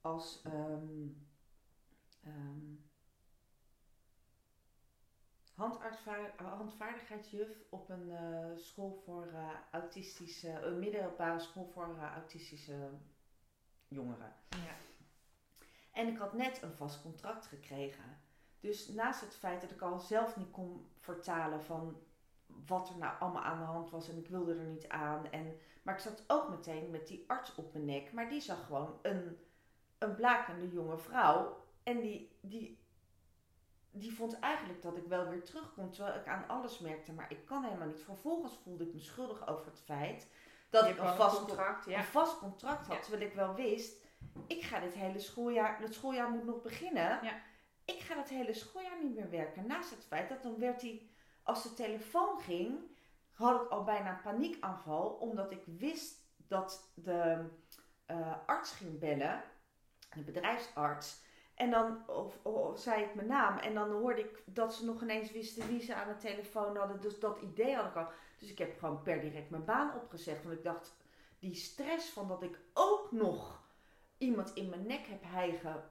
[0.00, 0.42] als...
[0.44, 1.06] ehm,
[5.54, 12.90] handartsva- handvaardigheidsjuf op een eh, school voor eh, autistische, een middelbare school voor autistische
[13.88, 14.32] jongeren.
[14.48, 14.74] Ja.
[15.92, 18.18] En ik had net een vast contract gekregen.
[18.60, 21.96] Dus naast het feit dat ik al zelf niet kon vertalen van
[22.66, 25.30] wat er nou allemaal aan de hand was en ik wilde er niet aan.
[25.30, 28.12] En, maar ik zat ook meteen met die arts op mijn nek.
[28.12, 29.38] Maar die zag gewoon een,
[29.98, 31.64] een blakende jonge vrouw.
[31.82, 32.78] En die, die,
[33.90, 35.90] die vond eigenlijk dat ik wel weer terugkom.
[35.90, 38.02] Terwijl ik aan alles merkte, maar ik kan helemaal niet.
[38.02, 40.28] Vervolgens voelde ik me schuldig over het feit
[40.70, 41.98] dat ik een vast, contract, ja.
[41.98, 42.96] een vast contract had.
[42.96, 43.02] Ja.
[43.02, 43.96] Terwijl ik wel wist,
[44.46, 47.18] ik ga dit hele schooljaar, het schooljaar moet nog beginnen.
[47.22, 47.40] Ja.
[47.84, 49.66] Ik ga het hele schooljaar niet meer werken.
[49.66, 51.10] Naast het feit dat dan werd hij,
[51.42, 52.78] als de telefoon ging,
[53.32, 55.08] had ik al bijna een paniekaanval.
[55.08, 57.48] Omdat ik wist dat de
[58.06, 59.42] eh, arts ging bellen,
[60.14, 61.26] de bedrijfsarts.
[61.54, 65.02] En dan of, of, zei ik mijn naam en dan hoorde ik dat ze nog
[65.02, 67.00] ineens wisten wie ze aan de telefoon hadden.
[67.00, 68.08] Dus dat idee had ik al.
[68.38, 70.44] Dus ik heb gewoon per direct mijn baan opgezegd.
[70.44, 70.96] Want ik dacht,
[71.38, 73.62] die stress van dat ik ook nog
[74.18, 75.84] iemand in mijn nek heb hijgen.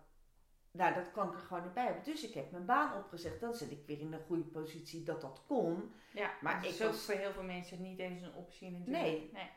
[0.71, 2.03] Nou, dat kan ik er gewoon niet bij hebben.
[2.03, 3.39] Dus ik heb mijn baan opgezegd.
[3.39, 5.93] Dan zit ik weer in een goede positie dat dat kon.
[6.13, 9.03] Ja, Maar ik is ook was- voor heel veel mensen niet eens een optie natuurlijk.
[9.03, 9.29] Nee.
[9.33, 9.49] nee.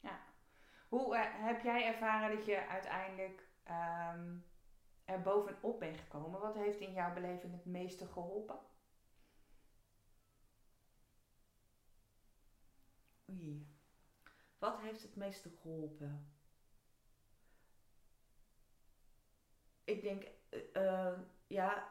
[0.00, 0.20] Ja.
[0.88, 4.34] Hoe eh, heb jij ervaren dat je uiteindelijk ehm,
[5.04, 6.40] er bovenop bent gekomen.
[6.40, 8.58] Wat heeft in jouw beleving het meeste geholpen?
[13.34, 13.66] Oei.
[14.58, 16.32] Wat heeft het meeste geholpen?
[19.84, 20.26] Ik denk,
[20.76, 21.88] uh, ja,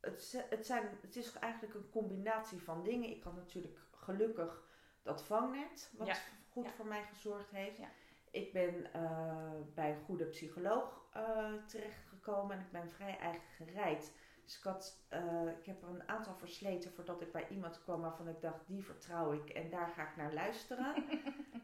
[0.00, 3.10] het, het, zijn, het is eigenlijk een combinatie van dingen.
[3.10, 4.62] Ik had natuurlijk gelukkig
[5.02, 7.78] dat vangnet, wat goed voor mij gezorgd heeft.
[7.78, 7.88] Ja.
[8.30, 14.12] Ik ben uh, bij een goede psycholoog uh, terechtgekomen en ik ben vrij eigen gereid.
[14.44, 18.00] Dus ik, had, uh, ik heb er een aantal versleten voordat ik bij iemand kwam
[18.00, 20.96] waarvan ik dacht, die vertrouw ik en daar ga ik naar luisteren.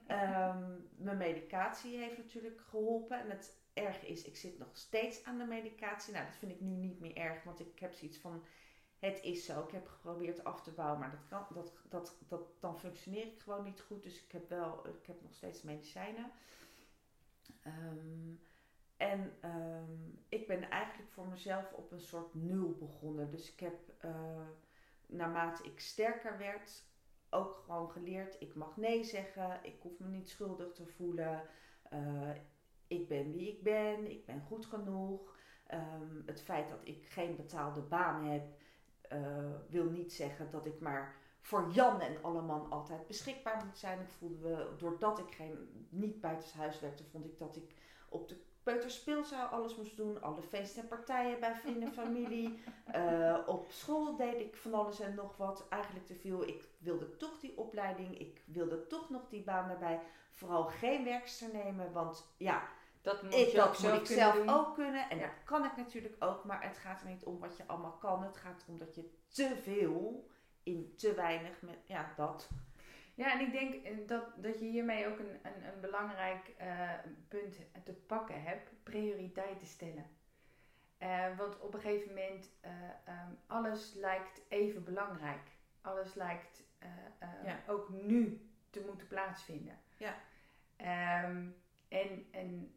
[0.08, 5.38] um, mijn medicatie heeft natuurlijk geholpen en het erg is, ik zit nog steeds aan
[5.38, 6.12] de medicatie.
[6.12, 8.44] Nou, dat vind ik nu niet meer erg, want ik heb zoiets van,
[8.98, 9.62] het is zo.
[9.62, 13.40] Ik heb geprobeerd af te bouwen, maar dat kan, dat, dat, dat, dan functioneer ik
[13.40, 14.02] gewoon niet goed.
[14.02, 16.30] Dus ik heb wel, ik heb nog steeds medicijnen.
[17.66, 18.40] Um,
[18.98, 23.30] en um, ik ben eigenlijk voor mezelf op een soort nul begonnen.
[23.30, 24.46] Dus ik heb uh,
[25.06, 26.84] naarmate ik sterker werd
[27.30, 31.42] ook gewoon geleerd: ik mag nee zeggen, ik hoef me niet schuldig te voelen.
[31.92, 32.30] Uh,
[32.86, 35.36] ik ben wie ik ben, ik ben goed genoeg.
[35.74, 38.46] Um, het feit dat ik geen betaalde baan heb,
[39.12, 43.78] uh, wil niet zeggen dat ik maar voor Jan en alle man altijd beschikbaar moet
[43.78, 44.00] zijn.
[44.00, 47.74] Ik voelde doordat ik geen, niet buitenshuis werkte, vond ik dat ik
[48.08, 48.36] op de
[48.72, 50.22] peuterspeelzaal alles moest doen.
[50.22, 52.62] Alle feesten en partijen bij vrienden en familie.
[52.96, 55.66] Uh, op school deed ik van alles en nog wat.
[55.68, 56.48] Eigenlijk te veel.
[56.48, 58.18] Ik wilde toch die opleiding.
[58.18, 60.00] Ik wilde toch nog die baan erbij.
[60.32, 61.92] Vooral geen werkster nemen.
[61.92, 62.62] Want ja,
[63.02, 65.10] dat moet, ik, dat moet ik zelf ook kunnen.
[65.10, 66.44] En dat kan ik natuurlijk ook.
[66.44, 68.22] Maar het gaat er niet om wat je allemaal kan.
[68.22, 70.28] Het gaat erom dat je te veel
[70.62, 72.48] in te weinig met ja, dat.
[73.18, 76.90] Ja, en ik denk eh, dat, dat je hiermee ook een, een, een belangrijk uh,
[77.28, 80.06] punt te pakken hebt: prioriteiten stellen.
[81.02, 82.70] Uh, want op een gegeven moment, uh,
[83.08, 85.48] um, alles lijkt even belangrijk.
[85.80, 86.62] Alles lijkt
[87.44, 87.60] ja.
[87.66, 89.78] ook nu te moeten plaatsvinden.
[89.96, 90.14] Ja.
[91.24, 91.54] Um,
[91.88, 92.74] en en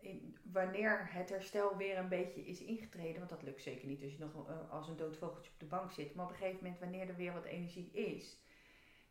[0.00, 4.12] in, wanneer het herstel weer een beetje is ingetreden, want dat lukt zeker niet als
[4.12, 6.80] je nog als een dood vogeltje op de bank zit, maar op een gegeven moment,
[6.80, 8.38] wanneer er weer wat energie is,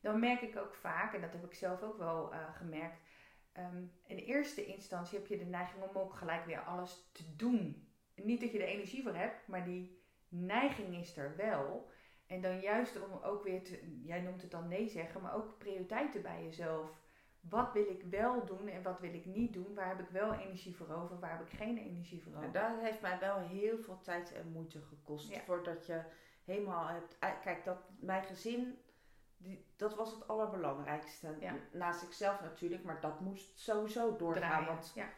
[0.01, 2.99] dan merk ik ook vaak, en dat heb ik zelf ook wel uh, gemerkt,
[3.57, 7.87] um, in eerste instantie heb je de neiging om ook gelijk weer alles te doen.
[8.15, 11.89] Niet dat je er energie voor hebt, maar die neiging is er wel.
[12.25, 15.57] En dan juist om ook weer te, jij noemt het dan nee zeggen, maar ook
[15.57, 17.01] prioriteiten bij jezelf.
[17.39, 19.73] Wat wil ik wel doen en wat wil ik niet doen?
[19.73, 21.19] Waar heb ik wel energie voor over?
[21.19, 22.51] Waar heb ik geen energie voor over?
[22.51, 25.37] dat heeft mij wel heel veel tijd en moeite gekost.
[25.37, 26.01] Voordat je
[26.45, 27.17] helemaal hebt.
[27.19, 28.77] Kijk, dat mijn gezin
[29.39, 31.35] die, dat was het allerbelangrijkste.
[31.71, 34.65] Naast ikzelf natuurlijk, maar dat moest sowieso doorgaan.
[34.65, 35.09] Want, ja.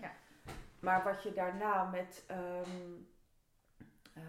[0.00, 0.12] Ja.
[0.80, 3.08] Maar wat je daarna met um,
[4.16, 4.24] uh,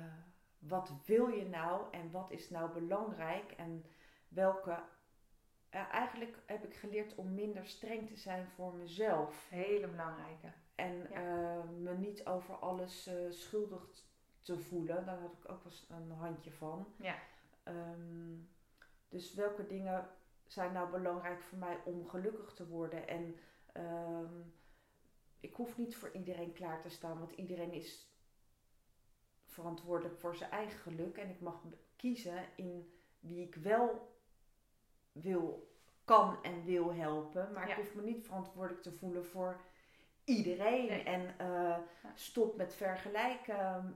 [0.60, 3.86] wat wil je nou en wat is nou belangrijk en
[4.27, 4.79] welke.
[5.71, 9.49] Uh, eigenlijk heb ik geleerd om minder streng te zijn voor mezelf.
[9.49, 10.51] Hele belangrijke.
[10.75, 13.89] En uh, me niet over alles schuldig
[14.41, 15.06] te voelen.
[15.06, 16.93] Daar had ik ook wel een handje van.
[16.97, 17.15] Ja.
[17.63, 18.53] Um,
[19.13, 20.10] dus welke dingen
[20.45, 23.08] zijn nou belangrijk voor mij om gelukkig te worden?
[23.08, 23.36] En
[23.78, 24.54] um,
[25.39, 28.08] ik hoef niet voor iedereen klaar te staan, want iedereen is
[29.45, 31.17] verantwoordelijk voor zijn eigen geluk.
[31.17, 31.62] En ik mag
[31.95, 34.17] kiezen in wie ik wel
[35.12, 35.71] wil,
[36.04, 37.52] kan en wil helpen.
[37.54, 39.62] Maar ik hoef me niet verantwoordelijk te voelen voor
[40.23, 40.89] iedereen.
[40.89, 41.78] En uh,
[42.13, 43.95] stop met vergelijken.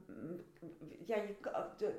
[1.05, 1.35] Ja, je,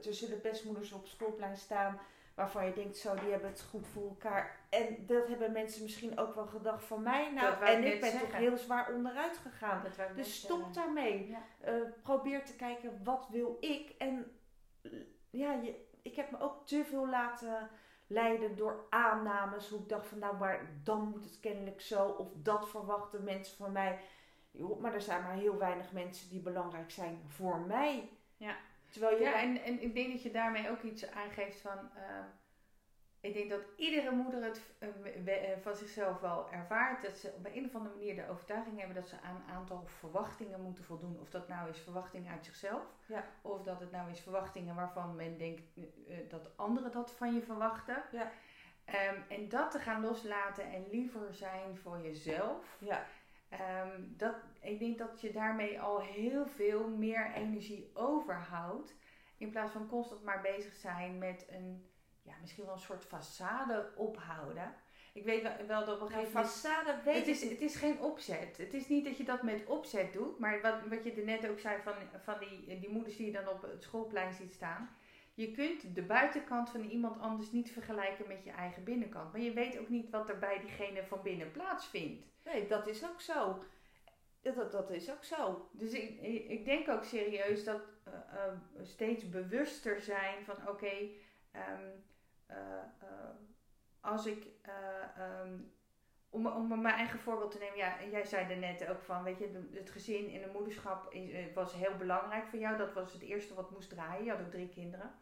[0.05, 2.01] er zullen best moeders op schoolplein staan
[2.39, 4.57] waarvan je denkt, zo, die hebben het goed voor elkaar.
[4.69, 7.33] En dat hebben mensen misschien ook wel gedacht van mij.
[7.33, 9.83] Nou, en ik ben toch heel zwaar onderuit gegaan.
[10.15, 11.29] Dus stop daarmee.
[11.29, 11.43] Ja.
[11.69, 13.95] Uh, probeer te kijken, wat wil ik?
[13.99, 14.39] En
[15.31, 17.71] ja, je, ik heb me ook te veel laten
[18.07, 19.69] leiden door aannames.
[19.69, 22.09] Hoe ik dacht van, nou, maar dan moet het kennelijk zo.
[22.09, 23.99] Of dat verwachten mensen van mij.
[24.81, 28.11] maar er zijn maar heel weinig mensen die belangrijk zijn voor mij.
[28.37, 28.57] Ja.
[28.91, 31.91] Terwijl je ja, en, en ik denk dat je daarmee ook iets aangeeft van.
[31.97, 32.25] Uh,
[33.21, 37.03] ik denk dat iedere moeder het uh, van zichzelf wel ervaart.
[37.03, 39.87] Dat ze op een of andere manier de overtuiging hebben dat ze aan een aantal
[39.87, 41.19] verwachtingen moeten voldoen.
[41.21, 42.83] Of dat nou is verwachtingen uit zichzelf.
[43.07, 43.25] Ja.
[43.43, 45.85] Of dat het nou is verwachtingen waarvan men denkt uh,
[46.29, 48.03] dat anderen dat van je verwachten.
[48.13, 48.31] Ja.
[48.87, 52.77] Um, en dat te gaan loslaten en liever zijn voor jezelf.
[52.79, 53.07] Ja.
[53.53, 58.95] Um, dat, ik denk dat je daarmee al heel veel meer energie overhoudt.
[59.37, 61.91] In plaats van constant maar bezig zijn met een,
[62.23, 64.75] ja, misschien wel een soort façade ophouden.
[65.13, 66.53] Ik weet wel, wel dat op een gegeven moment...
[66.53, 68.57] façade weet Het is, het is geen opzet.
[68.57, 70.39] Het is niet dat je dat met opzet doet.
[70.39, 73.33] Maar wat, wat je er net ook zei van, van die, die moeders die je
[73.33, 74.91] dan op het schoolplein ziet staan.
[75.35, 79.33] Je kunt de buitenkant van iemand anders niet vergelijken met je eigen binnenkant.
[79.33, 82.23] Maar je weet ook niet wat er bij diegene van binnen plaatsvindt.
[82.53, 83.63] Nee, dat is ook zo.
[84.41, 85.69] Dat, dat, is ook zo.
[85.73, 91.09] Dus ik, ik denk ook serieus dat eh, eh, steeds bewuster zijn van oké,
[91.51, 91.89] ehm,
[92.47, 92.57] eh,
[94.01, 95.61] als ik, eh, ehm,
[96.31, 99.39] om, om mijn eigen voorbeeld te nemen, ja, jij zei er net ook van, weet
[99.39, 101.15] je, het gezin en de moederschap
[101.55, 102.77] was heel belangrijk voor jou.
[102.77, 104.25] Dat was het eerste wat moest draaien.
[104.25, 105.15] Je had ook drie kinderen.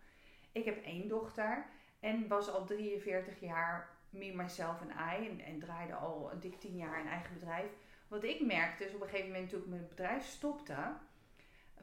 [0.52, 1.66] Ik heb één dochter
[2.00, 6.60] en was al 43 jaar me, myself en I en, en draaide al een dik
[6.60, 7.70] 10 jaar een eigen bedrijf.
[8.08, 10.76] Wat ik merkte is op een gegeven moment toen ik mijn bedrijf stopte,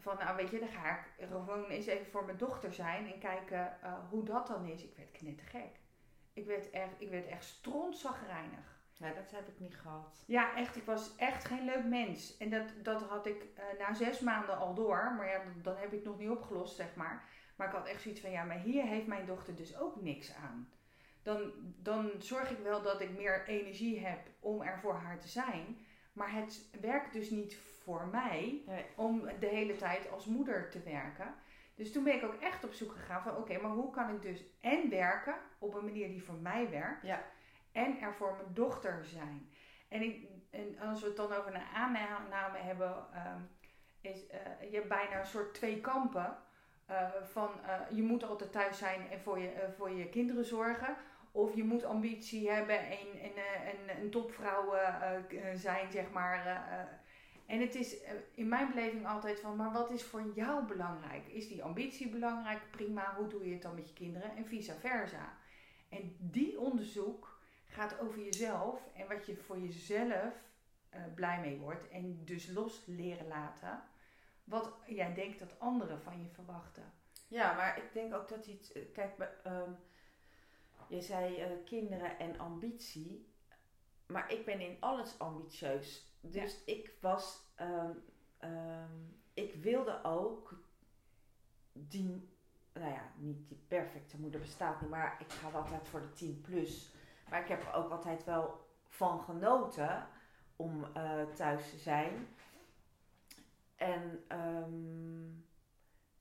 [0.04, 3.20] van nou weet je, dan ga ik gewoon eens even voor mijn dochter zijn en
[3.20, 4.84] kijken eh, hoe dat dan is.
[4.84, 5.80] Ik werd knettergek.
[6.34, 8.82] Ik werd echt, ik werd echt strontzagrijnig.
[8.98, 10.24] Nee, dat heb ik niet gehad.
[10.26, 10.76] Ja, echt.
[10.76, 12.38] Ik was echt geen leuk mens.
[12.38, 15.14] En dat, dat had ik eh, na zes maanden al door.
[15.18, 17.24] Maar ja, dan, dan heb ik het nog niet opgelost, zeg maar.
[17.56, 20.34] Maar ik had echt zoiets van, ja, maar hier heeft mijn dochter dus ook niks
[20.34, 20.70] aan.
[21.24, 25.28] Dan, dan zorg ik wel dat ik meer energie heb om er voor haar te
[25.28, 25.78] zijn.
[26.14, 28.86] Maar het werkt dus niet voor mij Nee.
[28.96, 31.34] om de hele tijd als moeder te werken.
[31.76, 34.22] Dus toen ben ik ook echt op zoek gegaan van oké, maar hoe kan ik
[34.22, 37.02] dus en werken op een manier die voor mij werkt.
[37.06, 37.24] Ja.
[37.72, 39.50] En er voor mijn dochter zijn.
[39.88, 43.40] En, ik, en als we het dan over een aanname hebben, ehm,
[44.02, 46.38] is eh, je hebt bijna een soort twee kampen.
[46.86, 50.96] eh, van eh, je moet altijd thuis zijn en voor je, voor je kinderen zorgen.
[51.36, 56.12] Of je moet ambitie hebben en, en, eh, en een topvrouw eh, eh, zijn, zeg
[56.12, 56.46] maar.
[57.46, 57.96] En het is
[58.36, 61.28] in mijn beleving altijd van, maar wat is voor jou belangrijk?
[61.28, 62.72] Is die ambitie belangrijk?
[62.72, 64.36] Prima, hoe doe je het dan met je kinderen?
[64.36, 65.38] En vice versa.
[65.90, 70.34] En die onderzoek gaat over jezelf en wat je voor jezelf
[71.16, 71.90] blij mee wordt.
[71.90, 73.84] En dus los leren laten
[74.44, 76.94] wat jij denkt dat anderen van je verwachten.
[77.28, 78.72] Ja, maar ik denk ook dat iets.
[78.94, 79.72] Kijk, ehm,
[80.90, 83.32] je zei eh, kinderen en ambitie.
[84.06, 86.16] Maar ik ben in alles ambitieus.
[86.22, 87.52] Dus ik was.
[87.56, 87.92] ehm,
[88.38, 89.02] ehm,
[89.34, 90.54] ik wilde ook
[91.72, 92.32] die.
[92.74, 96.42] Nou ja, niet die perfecte moeder bestaat niet, maar ik ga altijd voor de 10
[96.42, 96.94] plus.
[97.30, 100.08] Maar ik heb er ook altijd wel van genoten
[100.56, 102.28] om eh, thuis te zijn.
[103.76, 105.30] En, ehm,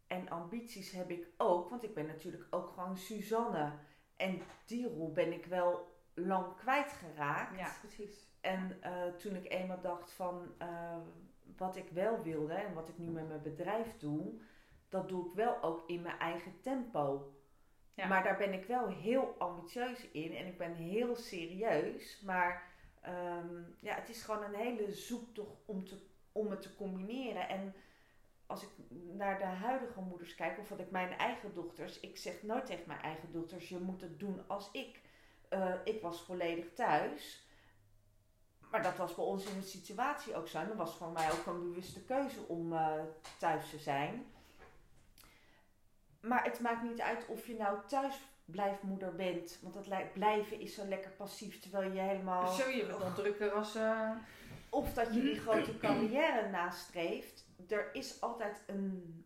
[0.06, 3.72] en ambities heb ik ook, want ik ben natuurlijk ook gewoon Suzanne.
[4.22, 7.78] En die rol ben ik wel lang kwijtgeraakt.
[7.80, 8.30] precies.
[8.40, 10.96] En eh, toen ik eenmaal dacht van eh,
[11.56, 14.40] wat ik wel wilde en wat ik nu met mijn bedrijf doe,
[14.88, 17.34] dat doe ik wel ook in mijn eigen tempo.
[17.94, 18.06] Ja.
[18.06, 22.20] Maar daar ben ik wel heel ambitieus in en ik ben heel serieus.
[22.20, 22.62] Maar
[23.00, 25.98] ehm, ja, het is gewoon een hele zoektocht om, te,
[26.32, 27.48] om het te combineren.
[27.48, 27.74] En
[28.52, 28.68] als ik
[29.12, 32.84] naar de huidige moeders kijk, of wat ik mijn eigen dochters, ik zeg nooit tegen
[32.86, 35.00] mijn eigen dochters, je moet het doen als ik.
[35.48, 37.46] Eh, ik was volledig thuis.
[38.70, 40.58] Maar dat was bij ons in de situatie ook zo.
[40.58, 42.92] En dat was voor mij ook een bewuste keuze om eh,
[43.38, 44.26] thuis te zijn.
[46.20, 49.58] Maar het maakt niet uit of je nou thuisblijfmoeder bent.
[49.62, 52.48] Want dat blijven is zo lekker passief terwijl je helemaal.
[52.48, 53.74] Zo, je bent drukker als...
[53.74, 54.10] eh,
[54.70, 57.46] Of dat je die grote carrière nastreeft.
[57.68, 59.24] Er is altijd een,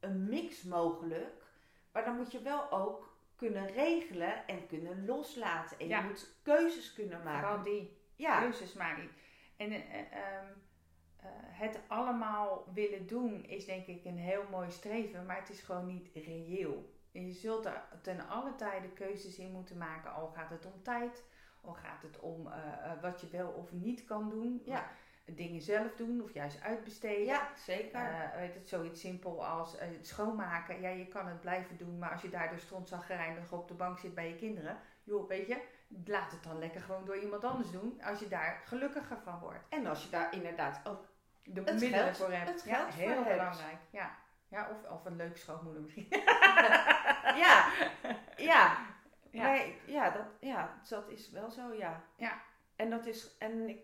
[0.00, 1.44] een mix mogelijk.
[1.92, 5.78] Maar dan moet je wel ook kunnen regelen en kunnen loslaten.
[5.78, 5.98] En Ja.
[6.00, 7.48] je moet keuzes kunnen maken.
[7.48, 9.08] Vooral die Ja, keuzes maken.
[9.56, 10.46] En eh, ehm,
[11.16, 15.60] eh, het allemaal willen doen is denk ik een heel mooi streven, maar het is
[15.60, 16.90] gewoon niet reëel.
[17.12, 20.82] En je zult er ten alle tijde keuzes in moeten maken, al gaat het om
[20.82, 21.24] tijd,
[21.60, 24.62] al gaat het om eh, wat je wel of niet kan doen.
[24.64, 24.90] Ja.
[25.24, 27.24] Dingen zelf doen of juist uitbesteden.
[27.24, 28.00] ja zeker.
[28.00, 30.80] Eh, weet het, zoiets simpel als eh, het schoonmaken.
[30.80, 34.14] Ja, je kan het blijven doen, maar als je daardoor strontzaggerijnig op de bank zit
[34.14, 35.60] bij je kinderen, joh, weet je,
[36.04, 39.64] laat het dan lekker gewoon door iemand anders doen, als je daar gelukkiger van wordt.
[39.68, 41.10] En als je daar inderdaad ook.
[41.44, 42.50] De middelen voor hebt.
[42.50, 43.28] het ja, voor heel hebt.
[43.28, 43.78] belangrijk.
[43.90, 44.18] Ja.
[44.48, 46.06] Ja, of, of een leuk schoonmoeder misschien.
[47.36, 47.72] Ja,
[48.36, 48.76] ja.
[49.32, 49.50] Ja.
[49.50, 52.04] Nee, ja, dat, ja, dat is wel zo, ja.
[52.16, 52.42] Ja.
[52.76, 53.80] En dat is, en ik,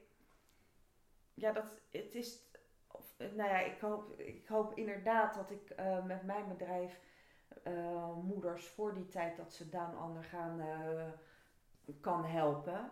[1.39, 2.43] ja, dat, het is,
[2.87, 7.01] of, nou ja, ik hoop, ik hoop inderdaad dat ik eh, met mijn bedrijf
[7.63, 11.09] eh, moeders voor die tijd dat ze down ander gaan eh,
[12.01, 12.91] kan helpen.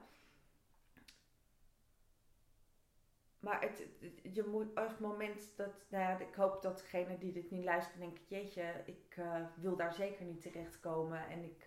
[3.38, 3.88] Maar het,
[4.22, 7.64] je moet op het moment dat, nou ja, ik hoop dat degene die dit niet
[7.64, 9.20] luistert denkt, jeetje, ik
[9.54, 11.64] wil daar zeker niet terechtkomen en ik,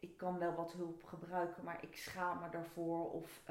[0.00, 3.12] ik kan wel wat hulp gebruiken, maar ik schaam me daarvoor.
[3.12, 3.42] Of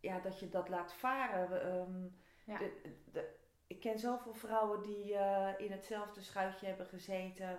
[0.00, 1.62] ja, dat je dat laat varen.
[1.62, 2.02] Ehm,
[2.44, 2.58] Ja.
[2.58, 3.34] de, de-
[3.66, 7.58] ik ken zoveel vrouwen die eh, in hetzelfde schuitje hebben gezeten.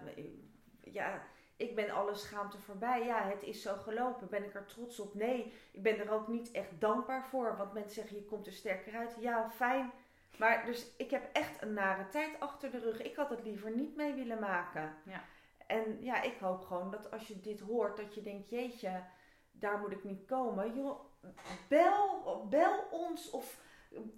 [0.81, 1.21] Ja,
[1.55, 3.05] ik ben alle schaamte voorbij.
[3.05, 4.29] Ja, het is zo gelopen.
[4.29, 5.13] Ben ik er trots op?
[5.13, 7.57] Nee, ik ben er ook niet echt dankbaar voor.
[7.57, 9.15] Want mensen zeggen, je komt er sterker uit.
[9.19, 9.91] Ja, fijn.
[10.37, 13.01] Maar dus ik heb echt een nare tijd achter de rug.
[13.01, 14.93] Ik had het liever niet mee willen maken.
[15.05, 15.23] Ja.
[15.67, 19.03] En ja, ik hoop gewoon dat als je dit hoort, dat je denkt, jeetje,
[19.51, 20.75] daar moet ik niet komen.
[20.75, 20.99] Joh,
[21.67, 23.59] bel, bel ons of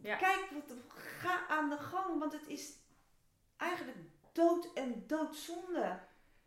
[0.02, 0.16] Ja.
[0.16, 2.20] kijk, wat, ga aan de gang.
[2.20, 2.78] Want het is
[3.58, 3.98] eigenlijk
[4.34, 6.00] dood en doodzonde.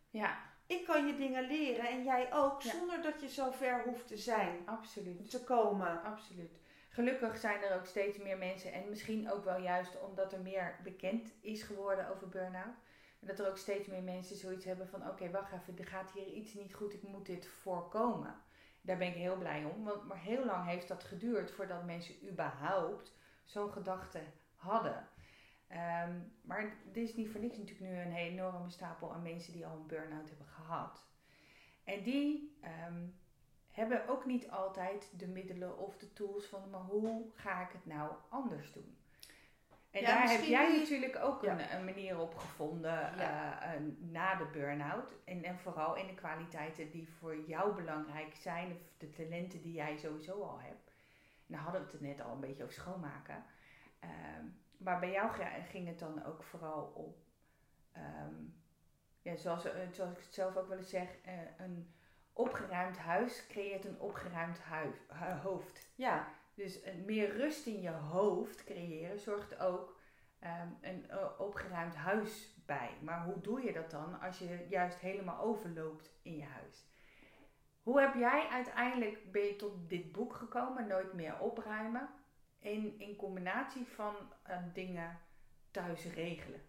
[0.09, 2.71] Ja, Ik kan je dingen leren en jij ook, Ja.
[2.71, 5.29] zonder dat je zo ver hoeft te zijn, absoluut.
[5.29, 6.03] te komen.
[6.03, 6.59] Absoluut.
[6.89, 10.79] Gelukkig zijn er ook steeds meer mensen, en misschien ook wel juist omdat er meer
[10.83, 12.75] bekend is geworden over burn-out,
[13.19, 16.27] dat er ook steeds meer mensen zoiets hebben van: oké, wacht even, er gaat hier
[16.27, 18.41] iets niet goed, ik moet dit voorkomen.
[18.87, 22.29] Daar ben ik heel blij om, want maar heel lang heeft dat geduurd voordat mensen
[22.29, 24.21] überhaupt zo'n gedachte
[24.55, 25.07] hadden.
[25.67, 29.65] Ehm, maar dit is niet voor niks natuurlijk nu een enorme stapel aan mensen die
[29.65, 31.05] al een burn-out hebben gehad.
[31.83, 33.07] En die ehm,
[33.71, 37.85] hebben ook niet altijd de middelen of de tools van, maar hoe ga ik het
[37.85, 38.97] nou anders doen?
[39.97, 41.51] En Ja, daar heb jij natuurlijk ook Ja.
[41.51, 43.61] een, een manier op gevonden Ja.
[43.61, 45.13] eh, eh, na de burn-out.
[45.25, 49.73] En, en vooral in de kwaliteiten die voor jou belangrijk zijn, of de talenten die
[49.73, 50.87] jij sowieso al hebt.
[51.47, 53.43] En daar hadden we het net al een beetje over schoonmaken.
[53.99, 54.45] Ehm,
[54.77, 55.31] maar bij jou
[55.69, 57.17] ging het dan ook vooral op,
[57.91, 58.35] ehm,
[59.21, 61.09] ja, zoals, eh, zoals ik het zelf ook wel eens zeg,
[61.57, 61.93] een
[62.33, 64.95] opgeruimd huis creëert een opgeruimd huis,
[65.43, 65.89] hoofd.
[65.95, 69.99] Ja, Dus een meer rust in je hoofd creëren zorgt ook
[70.39, 72.89] ehm, een eh, opgeruimd huis bij.
[73.01, 76.85] Maar hoe doe je dat dan als je juist helemaal overloopt in je huis?
[77.83, 82.09] Hoe heb jij uiteindelijk ben je tot dit boek gekomen, Nooit meer opruimen,
[82.59, 85.19] in, in combinatie van eh, dingen
[85.71, 86.61] thuis regelen?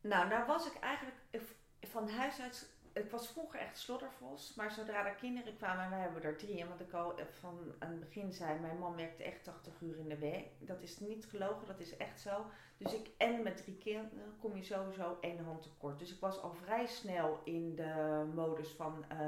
[0.00, 1.40] nou, nou was ik eigenlijk eh,
[1.80, 2.78] van huis uit.
[3.00, 6.64] Ik was vroeger echt sloddervos, maar zodra er kinderen kwamen, en we hebben er drie,
[6.64, 10.08] wat ik al van aan het begin zei, mijn man werkte echt 80 uur in
[10.08, 10.48] de week.
[10.58, 12.46] Dat is niet gelogen, dat is echt zo.
[12.76, 15.98] Dus ik, en met drie kinderen kom je sowieso één hand tekort.
[15.98, 19.18] Dus ik was al vrij snel in de modus van eh,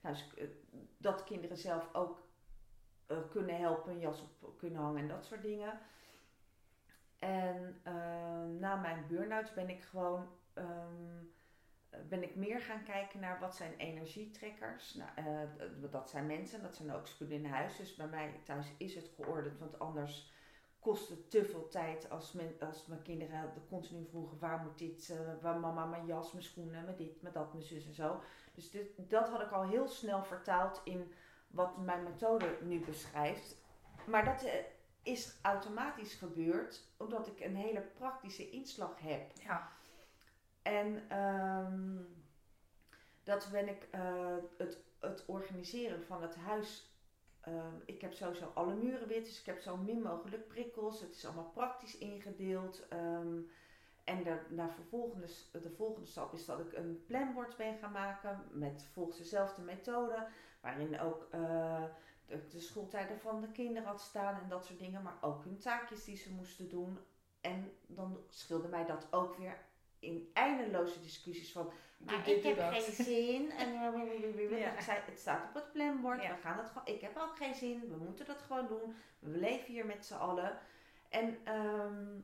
[0.00, 0.48] nou, eh,
[0.96, 2.22] dat kinderen zelf ook
[3.06, 5.80] eh, kunnen helpen, een jas op kunnen hangen en dat soort dingen.
[7.18, 7.80] En
[8.58, 11.24] na mijn burn-out ben ik gewoon ehm,
[12.08, 14.94] ben ik meer gaan kijken naar wat zijn energietrekkers.
[14.94, 17.76] Nou, eh, dat zijn mensen, dat zijn ook spullen in huis.
[17.76, 20.32] Dus bij mij thuis is het geordend, want anders
[20.80, 25.10] kost het te veel tijd als, als mijn kinderen de continu vroegen waar moet dit,
[25.10, 28.20] eh, waar mama mijn jas, mijn schoenen, met dit, met dat, mijn zus en zo.
[28.54, 31.12] Dus dit, dat had ik al heel snel vertaald in
[31.48, 33.56] wat mijn methode nu beschrijft.
[34.06, 34.52] Maar dat eh,
[35.02, 39.30] is automatisch gebeurd omdat ik een hele praktische inslag heb.
[39.42, 39.68] Ja.
[40.68, 42.02] En ehm,
[43.22, 46.92] dat ben ik eh, het, het organiseren van het huis.
[47.40, 51.00] ehm, ik heb sowieso alle muren wit, dus ik heb zo min mogelijk prikkels.
[51.00, 52.88] Het is allemaal praktisch ingedeeld.
[52.88, 53.38] ehm,
[54.04, 57.92] en de, naar vervolgende, s- de volgende stap is dat ik een planbord ben gaan
[57.92, 60.26] maken met volgens dezelfde methode.
[60.60, 61.84] Waarin ook eh,
[62.26, 65.02] de, de schooltijden van de kinderen had staan en dat soort dingen.
[65.02, 66.98] Maar ook hun taakjes die ze moesten doen.
[67.40, 69.58] En dan scheelde mij dat ook weer
[70.00, 71.72] in eindeloze discussies van...
[71.98, 72.72] Maar dit, ik heb dat.
[72.72, 73.50] geen zin.
[73.60, 73.72] En
[74.58, 74.72] Ja.
[74.72, 76.22] ik zei, het staat op het planbord.
[76.22, 76.34] Ja.
[76.34, 76.86] We gaan het gewoon.
[76.86, 77.80] Ik heb ook geen zin.
[77.88, 78.96] We moeten dat gewoon doen.
[79.18, 80.58] We leven hier met z'n allen.
[81.08, 82.20] En ehm,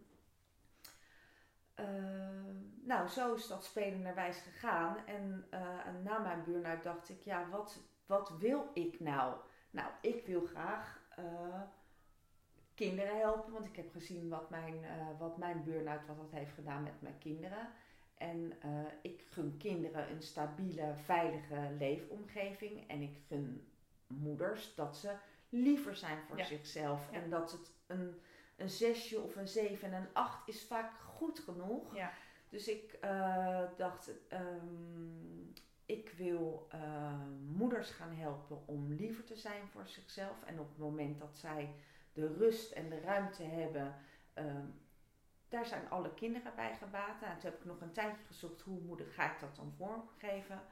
[1.75, 4.97] ehm, nou, zo is dat spelenderwijs gegaan.
[5.07, 9.35] En, eh, en na mijn burn-out dacht ik, ja, wat, wat wil ik nou?
[9.71, 11.61] Nou, ik wil graag eh,
[12.75, 13.53] kinderen helpen.
[13.53, 17.01] Want ik heb gezien wat mijn, eh, wat mijn burn-out wat dat heeft gedaan met
[17.03, 17.69] mijn kinderen.
[18.15, 18.71] En eh,
[19.03, 22.89] ik gun kinderen een stabiele, veilige leefomgeving.
[22.89, 23.69] En ik gun
[24.07, 25.17] moeders dat ze
[25.49, 26.45] liever zijn voor Ja.
[26.45, 27.09] zichzelf.
[27.11, 27.23] Ja.
[27.23, 28.21] En dat het een,
[28.57, 31.95] een zesje of een zeven en een acht is vaak goed genoeg.
[31.97, 32.13] Ja.
[32.49, 35.43] Dus ik eh, dacht, ehm,
[35.87, 36.69] ik wil
[37.47, 40.43] moeders gaan helpen om liever te zijn voor zichzelf.
[40.45, 41.75] En op het moment dat zij
[42.15, 43.95] de rust en de ruimte hebben,
[44.35, 44.67] ehm,
[45.49, 47.21] daar zijn alle kinderen bij gebaat.
[47.21, 50.63] Nou, toen heb ik nog een tijdje gezocht, hoe moeder ga ik dat dan vormgeven?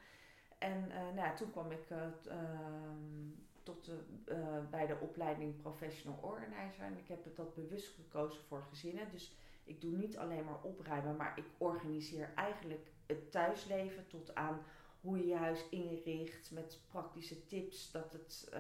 [0.59, 3.31] En eh, nou, toen kwam ik eh, ehm,
[3.63, 6.85] tot de, eh, bij de opleiding Professional Organizer.
[6.85, 9.11] En ik heb dat bewust gekozen voor gezinnen.
[9.11, 14.63] Dus ik doe niet alleen maar opruimen, maar ik organiseer eigenlijk het thuisleven tot aan
[15.01, 17.91] hoe je je huis inricht met praktische tips.
[17.91, 18.51] Dat het,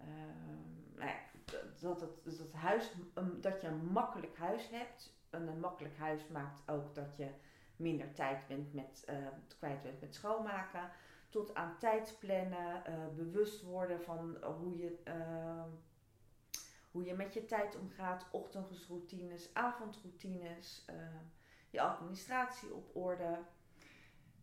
[0.00, 1.10] uh, uh,
[1.80, 2.92] dat, het, dat, het huis,
[3.40, 5.16] dat je een makkelijk huis hebt.
[5.30, 7.28] En een makkelijk huis maakt ook dat je
[7.76, 9.16] minder tijd bent met, uh,
[9.58, 10.90] kwijt bent met schoonmaken.
[11.28, 12.82] Tot aan tijd plannen,
[13.16, 14.98] bewust worden van hoe je
[16.90, 20.96] hoe je met je tijd omgaat, ochtendroutines, avondroutines, uh,
[21.70, 23.38] je administratie op orde.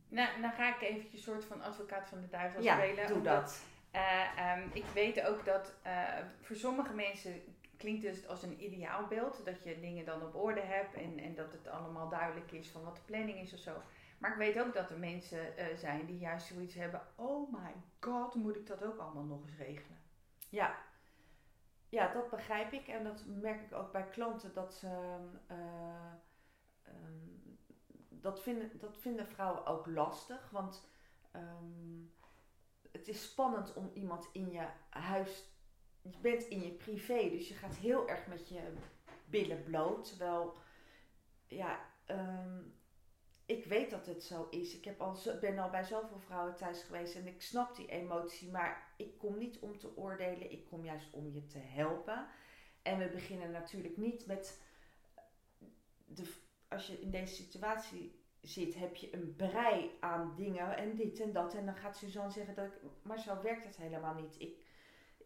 [0.08, 3.08] Nou, dan ga ik eventjes soort van advocaat van de duivel ja, spelen.
[3.08, 3.64] doe dat.
[3.96, 7.42] Uh, ik weet ook dat uh, voor sommige mensen
[7.78, 9.46] klinkt het als een ideaalbeeld.
[9.46, 12.84] Dat je dingen dan op orde hebt en, en dat het allemaal duidelijk is van
[12.84, 13.82] wat de planning is of zo.
[14.18, 17.02] Maar ik weet ook dat er mensen uh, zijn die juist zoiets hebben.
[17.16, 20.00] Oh my god, moet ik dat ook allemaal nog eens regelen?
[20.50, 20.76] Ja,
[21.90, 25.18] ja, dat begrijp ik en dat merk ik ook bij klanten dat ze.
[25.52, 26.12] Uh,
[26.88, 27.60] um,
[28.10, 30.88] dat, vinden, dat vinden vrouwen ook lastig, want
[32.98, 35.44] het is spannend om iemand in je huis.
[36.02, 38.74] Je bent in je privé, dus je gaat heel erg met je
[39.26, 40.08] billen bloot.
[40.08, 40.58] Terwijl,
[41.48, 42.74] ja, um,
[43.46, 44.76] ik weet dat het zo is.
[44.76, 48.52] Ik heb al, ben al bij zoveel vrouwen thuis geweest en ik snap die emotie,
[48.52, 52.28] maar ik kom niet om te oordelen, ik kom juist om je te helpen.
[52.82, 54.62] En we beginnen natuurlijk niet met,
[56.06, 56.34] de,
[56.68, 61.34] als je in deze situatie zit, heb je een brei aan dingen en dit en
[61.34, 61.54] dat.
[61.54, 64.36] En dan gaat Suzanne zeggen dat ik, maar zo werkt het helemaal niet.
[64.40, 64.64] Ik,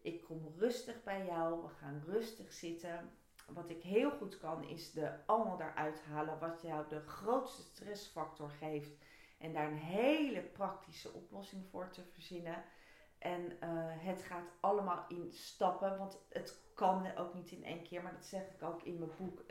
[0.02, 3.10] ik kom rustig bij jou, we gaan rustig zitten
[3.54, 8.50] wat ik heel goed kan, is de allemaal eruit halen wat jou de grootste stressfactor
[8.50, 8.90] geeft.
[9.38, 12.64] En daar een hele praktische oplossing voor te verzinnen.
[13.18, 13.58] En uh,
[13.98, 18.02] het gaat allemaal in stappen, want het kan ook niet in één keer.
[18.02, 19.44] Maar dat zeg ik ook in mijn boek.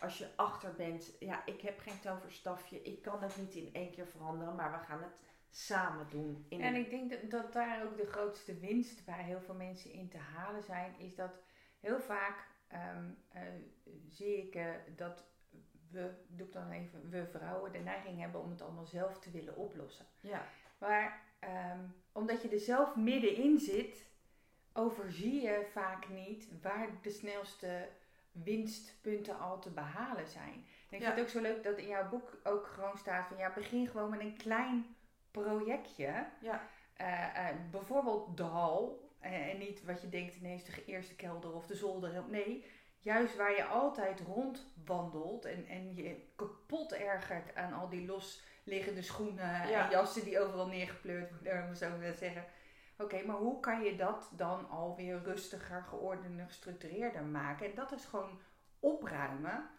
[0.00, 2.82] Als je achter bent, ja, ik heb geen toverstafje.
[2.82, 5.20] Ik kan het niet in één keer veranderen, maar we gaan het
[5.50, 6.46] samen doen.
[6.48, 9.92] In en ik denk dat, dat daar ook de grootste winst bij heel veel mensen
[9.92, 11.38] in te halen zijn, is dat
[11.80, 13.42] heel vaak um, uh,
[14.08, 15.24] zie ik uh, dat
[15.90, 19.30] we, doe ik dan even, we vrouwen de neiging hebben om het allemaal zelf te
[19.30, 20.06] willen oplossen.
[20.20, 20.46] Ja.
[20.78, 24.06] Maar um, omdat je er zelf middenin zit,
[24.72, 27.88] overzie je vaak niet waar de snelste
[28.32, 30.66] winstpunten al te behalen zijn.
[30.88, 31.06] En ik ja.
[31.06, 33.86] vind het ook zo leuk dat in jouw boek ook gewoon staat van ja, begin
[33.86, 34.96] gewoon met een klein
[35.30, 36.26] projectje.
[36.40, 36.68] Ja.
[37.00, 41.66] Uh, bijvoorbeeld de hal en niet wat je denkt, nee, is de eerste kelder of
[41.66, 42.24] de zolder.
[42.28, 42.64] Nee,
[42.98, 49.62] juist waar je altijd rondwandelt en, en je kapot ergert aan al die losliggende schoenen
[49.62, 52.44] en jassen die overal neergepleurd worden, zo willen zeggen.
[53.00, 57.66] Oké, maar hoe kan je dat dan alweer rustiger, geordender, gestructureerder maken?
[57.66, 58.40] En dat is gewoon
[58.80, 59.70] opruimen.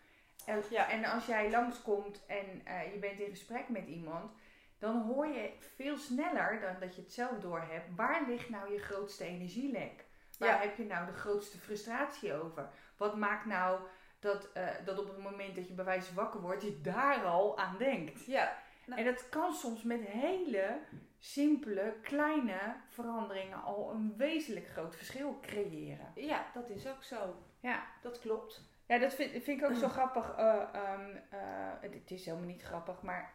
[0.46, 0.90] En, ja.
[0.90, 4.32] en als jij langskomt en uh, je bent in gesprek met iemand,
[4.80, 7.96] dan hoor je veel sneller dan dat je het zelf doorhebt.
[7.96, 10.06] Waar ligt nou je grootste energielek?
[10.38, 12.70] Waar heb je nou de grootste frustratie over?
[12.98, 13.80] Wat maakt nou
[14.20, 17.58] dat, uh, dat op het moment dat je bij wijze wakker wordt, je daar al
[17.58, 18.26] aan denkt?
[18.26, 18.58] Ja.
[18.86, 19.00] Nou.
[19.00, 20.80] En dat kan soms met hele
[21.24, 26.12] simpele, kleine veranderingen al een wezenlijk groot verschil creëren.
[26.16, 27.36] Ja, dat is ook zo.
[27.60, 27.84] Ja.
[28.02, 28.62] Dat klopt.
[28.88, 30.38] Ja, dat vind, vind ik ook zo grappig.
[30.38, 30.64] Uh,
[30.96, 33.34] um, uh, het is helemaal niet grappig, maar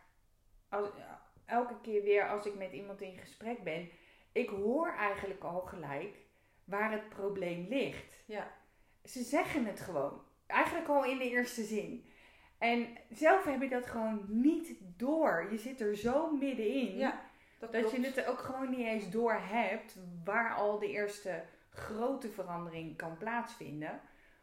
[0.68, 0.88] als,
[1.44, 3.88] elke keer weer als ik met iemand in gesprek ben,
[4.32, 6.16] ik hoor eigenlijk al gelijk
[6.64, 8.22] waar het probleem ligt.
[8.26, 8.52] Ja.
[9.04, 10.22] Ze zeggen het gewoon.
[10.46, 12.04] Eigenlijk al in de eerste zin.
[12.58, 15.48] En zelf heb je dat gewoon niet door.
[15.50, 16.96] Je zit er zo middenin.
[16.96, 17.25] Ja,
[17.72, 22.30] dat, dat je het ook gewoon niet eens door hebt waar al de eerste grote
[22.30, 24.00] verandering kan plaatsvinden.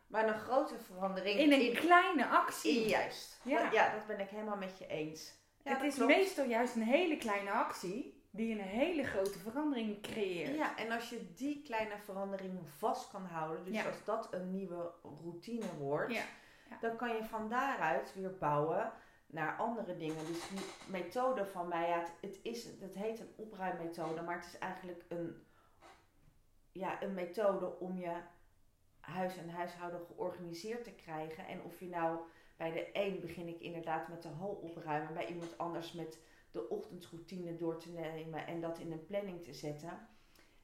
[0.07, 2.87] Maar een grote verandering in een kleine actie.
[2.87, 3.39] juist.
[3.43, 3.71] Ja.
[3.71, 5.33] ja, dat ben ik helemaal met je eens.
[5.63, 10.55] Ja, het is meestal juist een hele kleine actie die een hele grote verandering creëert.
[10.55, 14.91] Ja, en als je die kleine verandering vast kan houden, dus als dat een nieuwe
[15.23, 16.23] routine wordt, ja.
[16.81, 18.91] dan kan je van daaruit weer bouwen
[19.33, 20.25] naar andere dingen.
[20.25, 24.45] Dus die methode van mij, ja, het, het, is, het heet een opruimmethode, maar het
[24.45, 25.43] is eigenlijk een,
[26.71, 28.15] ja, een methode om je
[28.99, 31.47] huis en huishouden georganiseerd te krijgen.
[31.47, 32.19] En of je nou
[32.57, 36.19] bij de een begin ik inderdaad met de hal opruimen, bij iemand anders met
[36.51, 40.07] de ochtendroutine door te nemen en dat in een planning te zetten.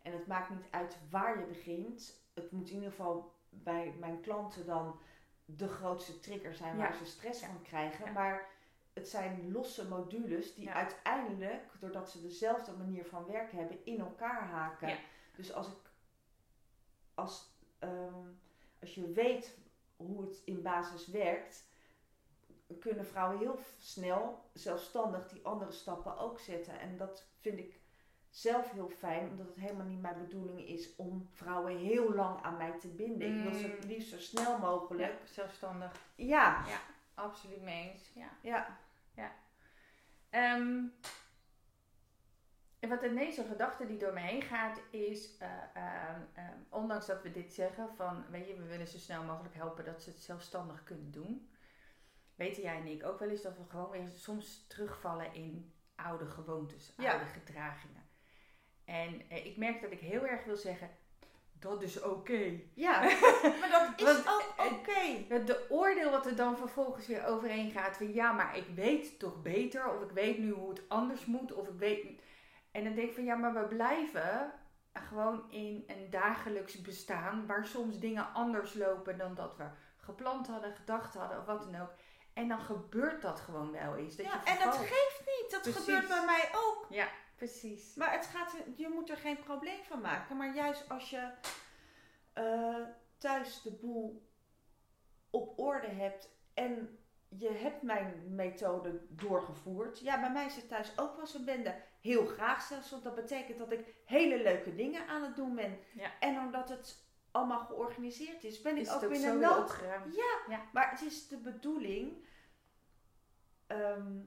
[0.02, 2.22] En het maakt niet uit waar je begint.
[2.34, 5.00] Het moet in ieder geval bij mijn klanten dan
[5.46, 8.14] de grootste trigger zijn waar ze stress van krijgen.
[8.14, 8.48] Maar
[8.94, 14.42] het zijn losse modules die uiteindelijk, doordat ze dezelfde manier van werken hebben, in elkaar
[14.48, 14.98] haken.
[15.36, 15.78] Dus als ik
[17.14, 18.40] als, um,
[18.82, 19.58] als je weet
[19.98, 21.68] hoe het in basis werkt,
[22.80, 26.80] kunnen vrouwen heel snel zelfstandig die andere stappen ook zetten.
[26.80, 27.80] En dat vind ik
[28.30, 32.58] zelf heel fijn, omdat het helemaal niet mijn bedoeling is om vrouwen heel lang aan
[32.58, 33.38] mij te binden.
[33.38, 33.72] Ik wil ze Mm.
[33.72, 35.12] het liefst zo snel mogelijk.
[35.20, 35.92] Ja, zelfstandig.
[36.16, 36.80] Ja, Ja,
[37.20, 38.12] absoluut mee eens.
[38.14, 38.30] Ja.
[38.42, 38.78] ja.
[40.30, 40.84] Ehm,
[42.80, 47.06] en wat ineens een gedachte die door me heen gaat is, eh, ehm, ehm, ondanks
[47.06, 50.10] dat we dit zeggen van, weet je, we willen zo snel mogelijk helpen dat ze
[50.10, 51.50] het zelfstandig kunnen doen,
[52.36, 56.26] weten jij en ik ook wel eens dat we gewoon weer soms terugvallen in oude
[56.26, 57.12] gewoontes, Ja.
[57.12, 58.08] oude gedragingen.
[58.86, 60.90] En eh, ik merk dat ik heel erg wil zeggen,
[61.54, 62.60] dat is oké.
[62.74, 63.02] ja.
[63.60, 64.49] maar dat is Want, ook
[65.28, 69.20] Het de oordeel wat er dan vervolgens weer overheen gaat van ja, maar ik weet
[69.20, 72.22] toch beter, of ik weet nu hoe het anders moet, of ik weet.
[72.72, 74.52] En dan denk ik van ja, maar we blijven
[74.94, 79.66] gewoon in een dagelijks bestaan waar soms dingen anders lopen dan dat we
[79.98, 81.94] gepland hadden, gedacht hadden of wat dan ook.
[82.34, 84.16] En dan gebeurt dat gewoon wel eens.
[84.16, 85.52] Dat Ja, je en dat geeft niet.
[85.52, 85.80] Dat Precies.
[85.80, 86.86] gebeurt bij mij ook.
[86.90, 87.96] Ja, precies.
[87.96, 90.38] Maar het gaat, je moet er geen probleem van maken.
[90.38, 91.32] Maar juist als je
[92.34, 92.76] eh,
[93.18, 94.29] thuis de boel
[95.30, 100.00] op orde hebt en je hebt mijn methode doorgevoerd.
[100.00, 101.76] Ja, bij mij is het thuis ook wel zo'n bende.
[102.02, 105.78] Heel graag zelfs, want dat betekent dat ik hele leuke dingen aan het doen ben.
[105.94, 106.20] Ja.
[106.20, 109.76] En omdat het allemaal georganiseerd is, ben ik ook ook binnen nood
[110.16, 110.70] ja, Ja.
[110.74, 112.28] maar het is de bedoeling.
[113.68, 114.18] ehm,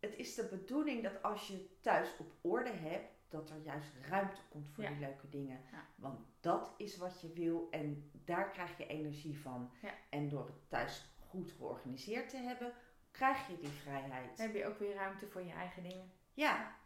[0.00, 4.40] het is de bedoeling dat als je thuis op orde hebt, dat er juist ruimte
[4.48, 4.90] komt voor Ja.
[4.90, 5.60] die leuke dingen.
[5.72, 5.86] Ja.
[5.96, 9.70] Want dat is wat je wil en daar krijg je energie van.
[9.82, 9.90] Ja.
[10.10, 12.72] En door het thuis goed georganiseerd te hebben,
[13.10, 14.36] krijg je die vrijheid.
[14.36, 16.10] Dan heb je ook weer ruimte voor je eigen dingen.
[16.34, 16.76] Ja,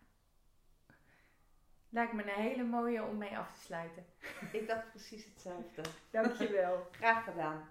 [1.89, 4.05] Lijkt me een hele mooie om mee af te sluiten.
[4.53, 5.83] ik dacht precies hetzelfde.
[6.11, 6.87] Dankjewel.
[6.91, 7.69] Graag gedaan.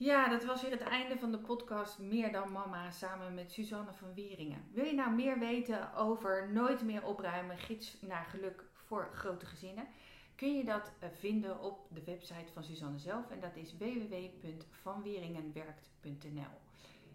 [0.00, 3.92] Ja, dat was weer het einde van de podcast Meer dan Mama samen met Suzanne
[3.92, 4.64] van Wieringen.
[4.72, 9.86] Wil je nou meer weten over Nooit meer opruimen, gids naar geluk voor grote gezinnen?
[10.34, 16.58] Kun je dat eh, vinden op de website van Suzanne zelf en dat is www.vanwieringenwerkt.nl.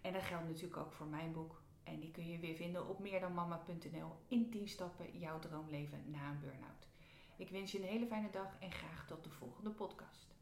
[0.00, 1.62] En dat geldt natuurlijk ook voor mijn boek.
[1.84, 6.40] En die kun je weer vinden op meerdanmama.nl in 10 stappen jouw droomleven na een
[6.40, 6.86] burn-out.
[7.36, 10.34] Ik wens je een hele fijne dag en graag tot de volgende podcast.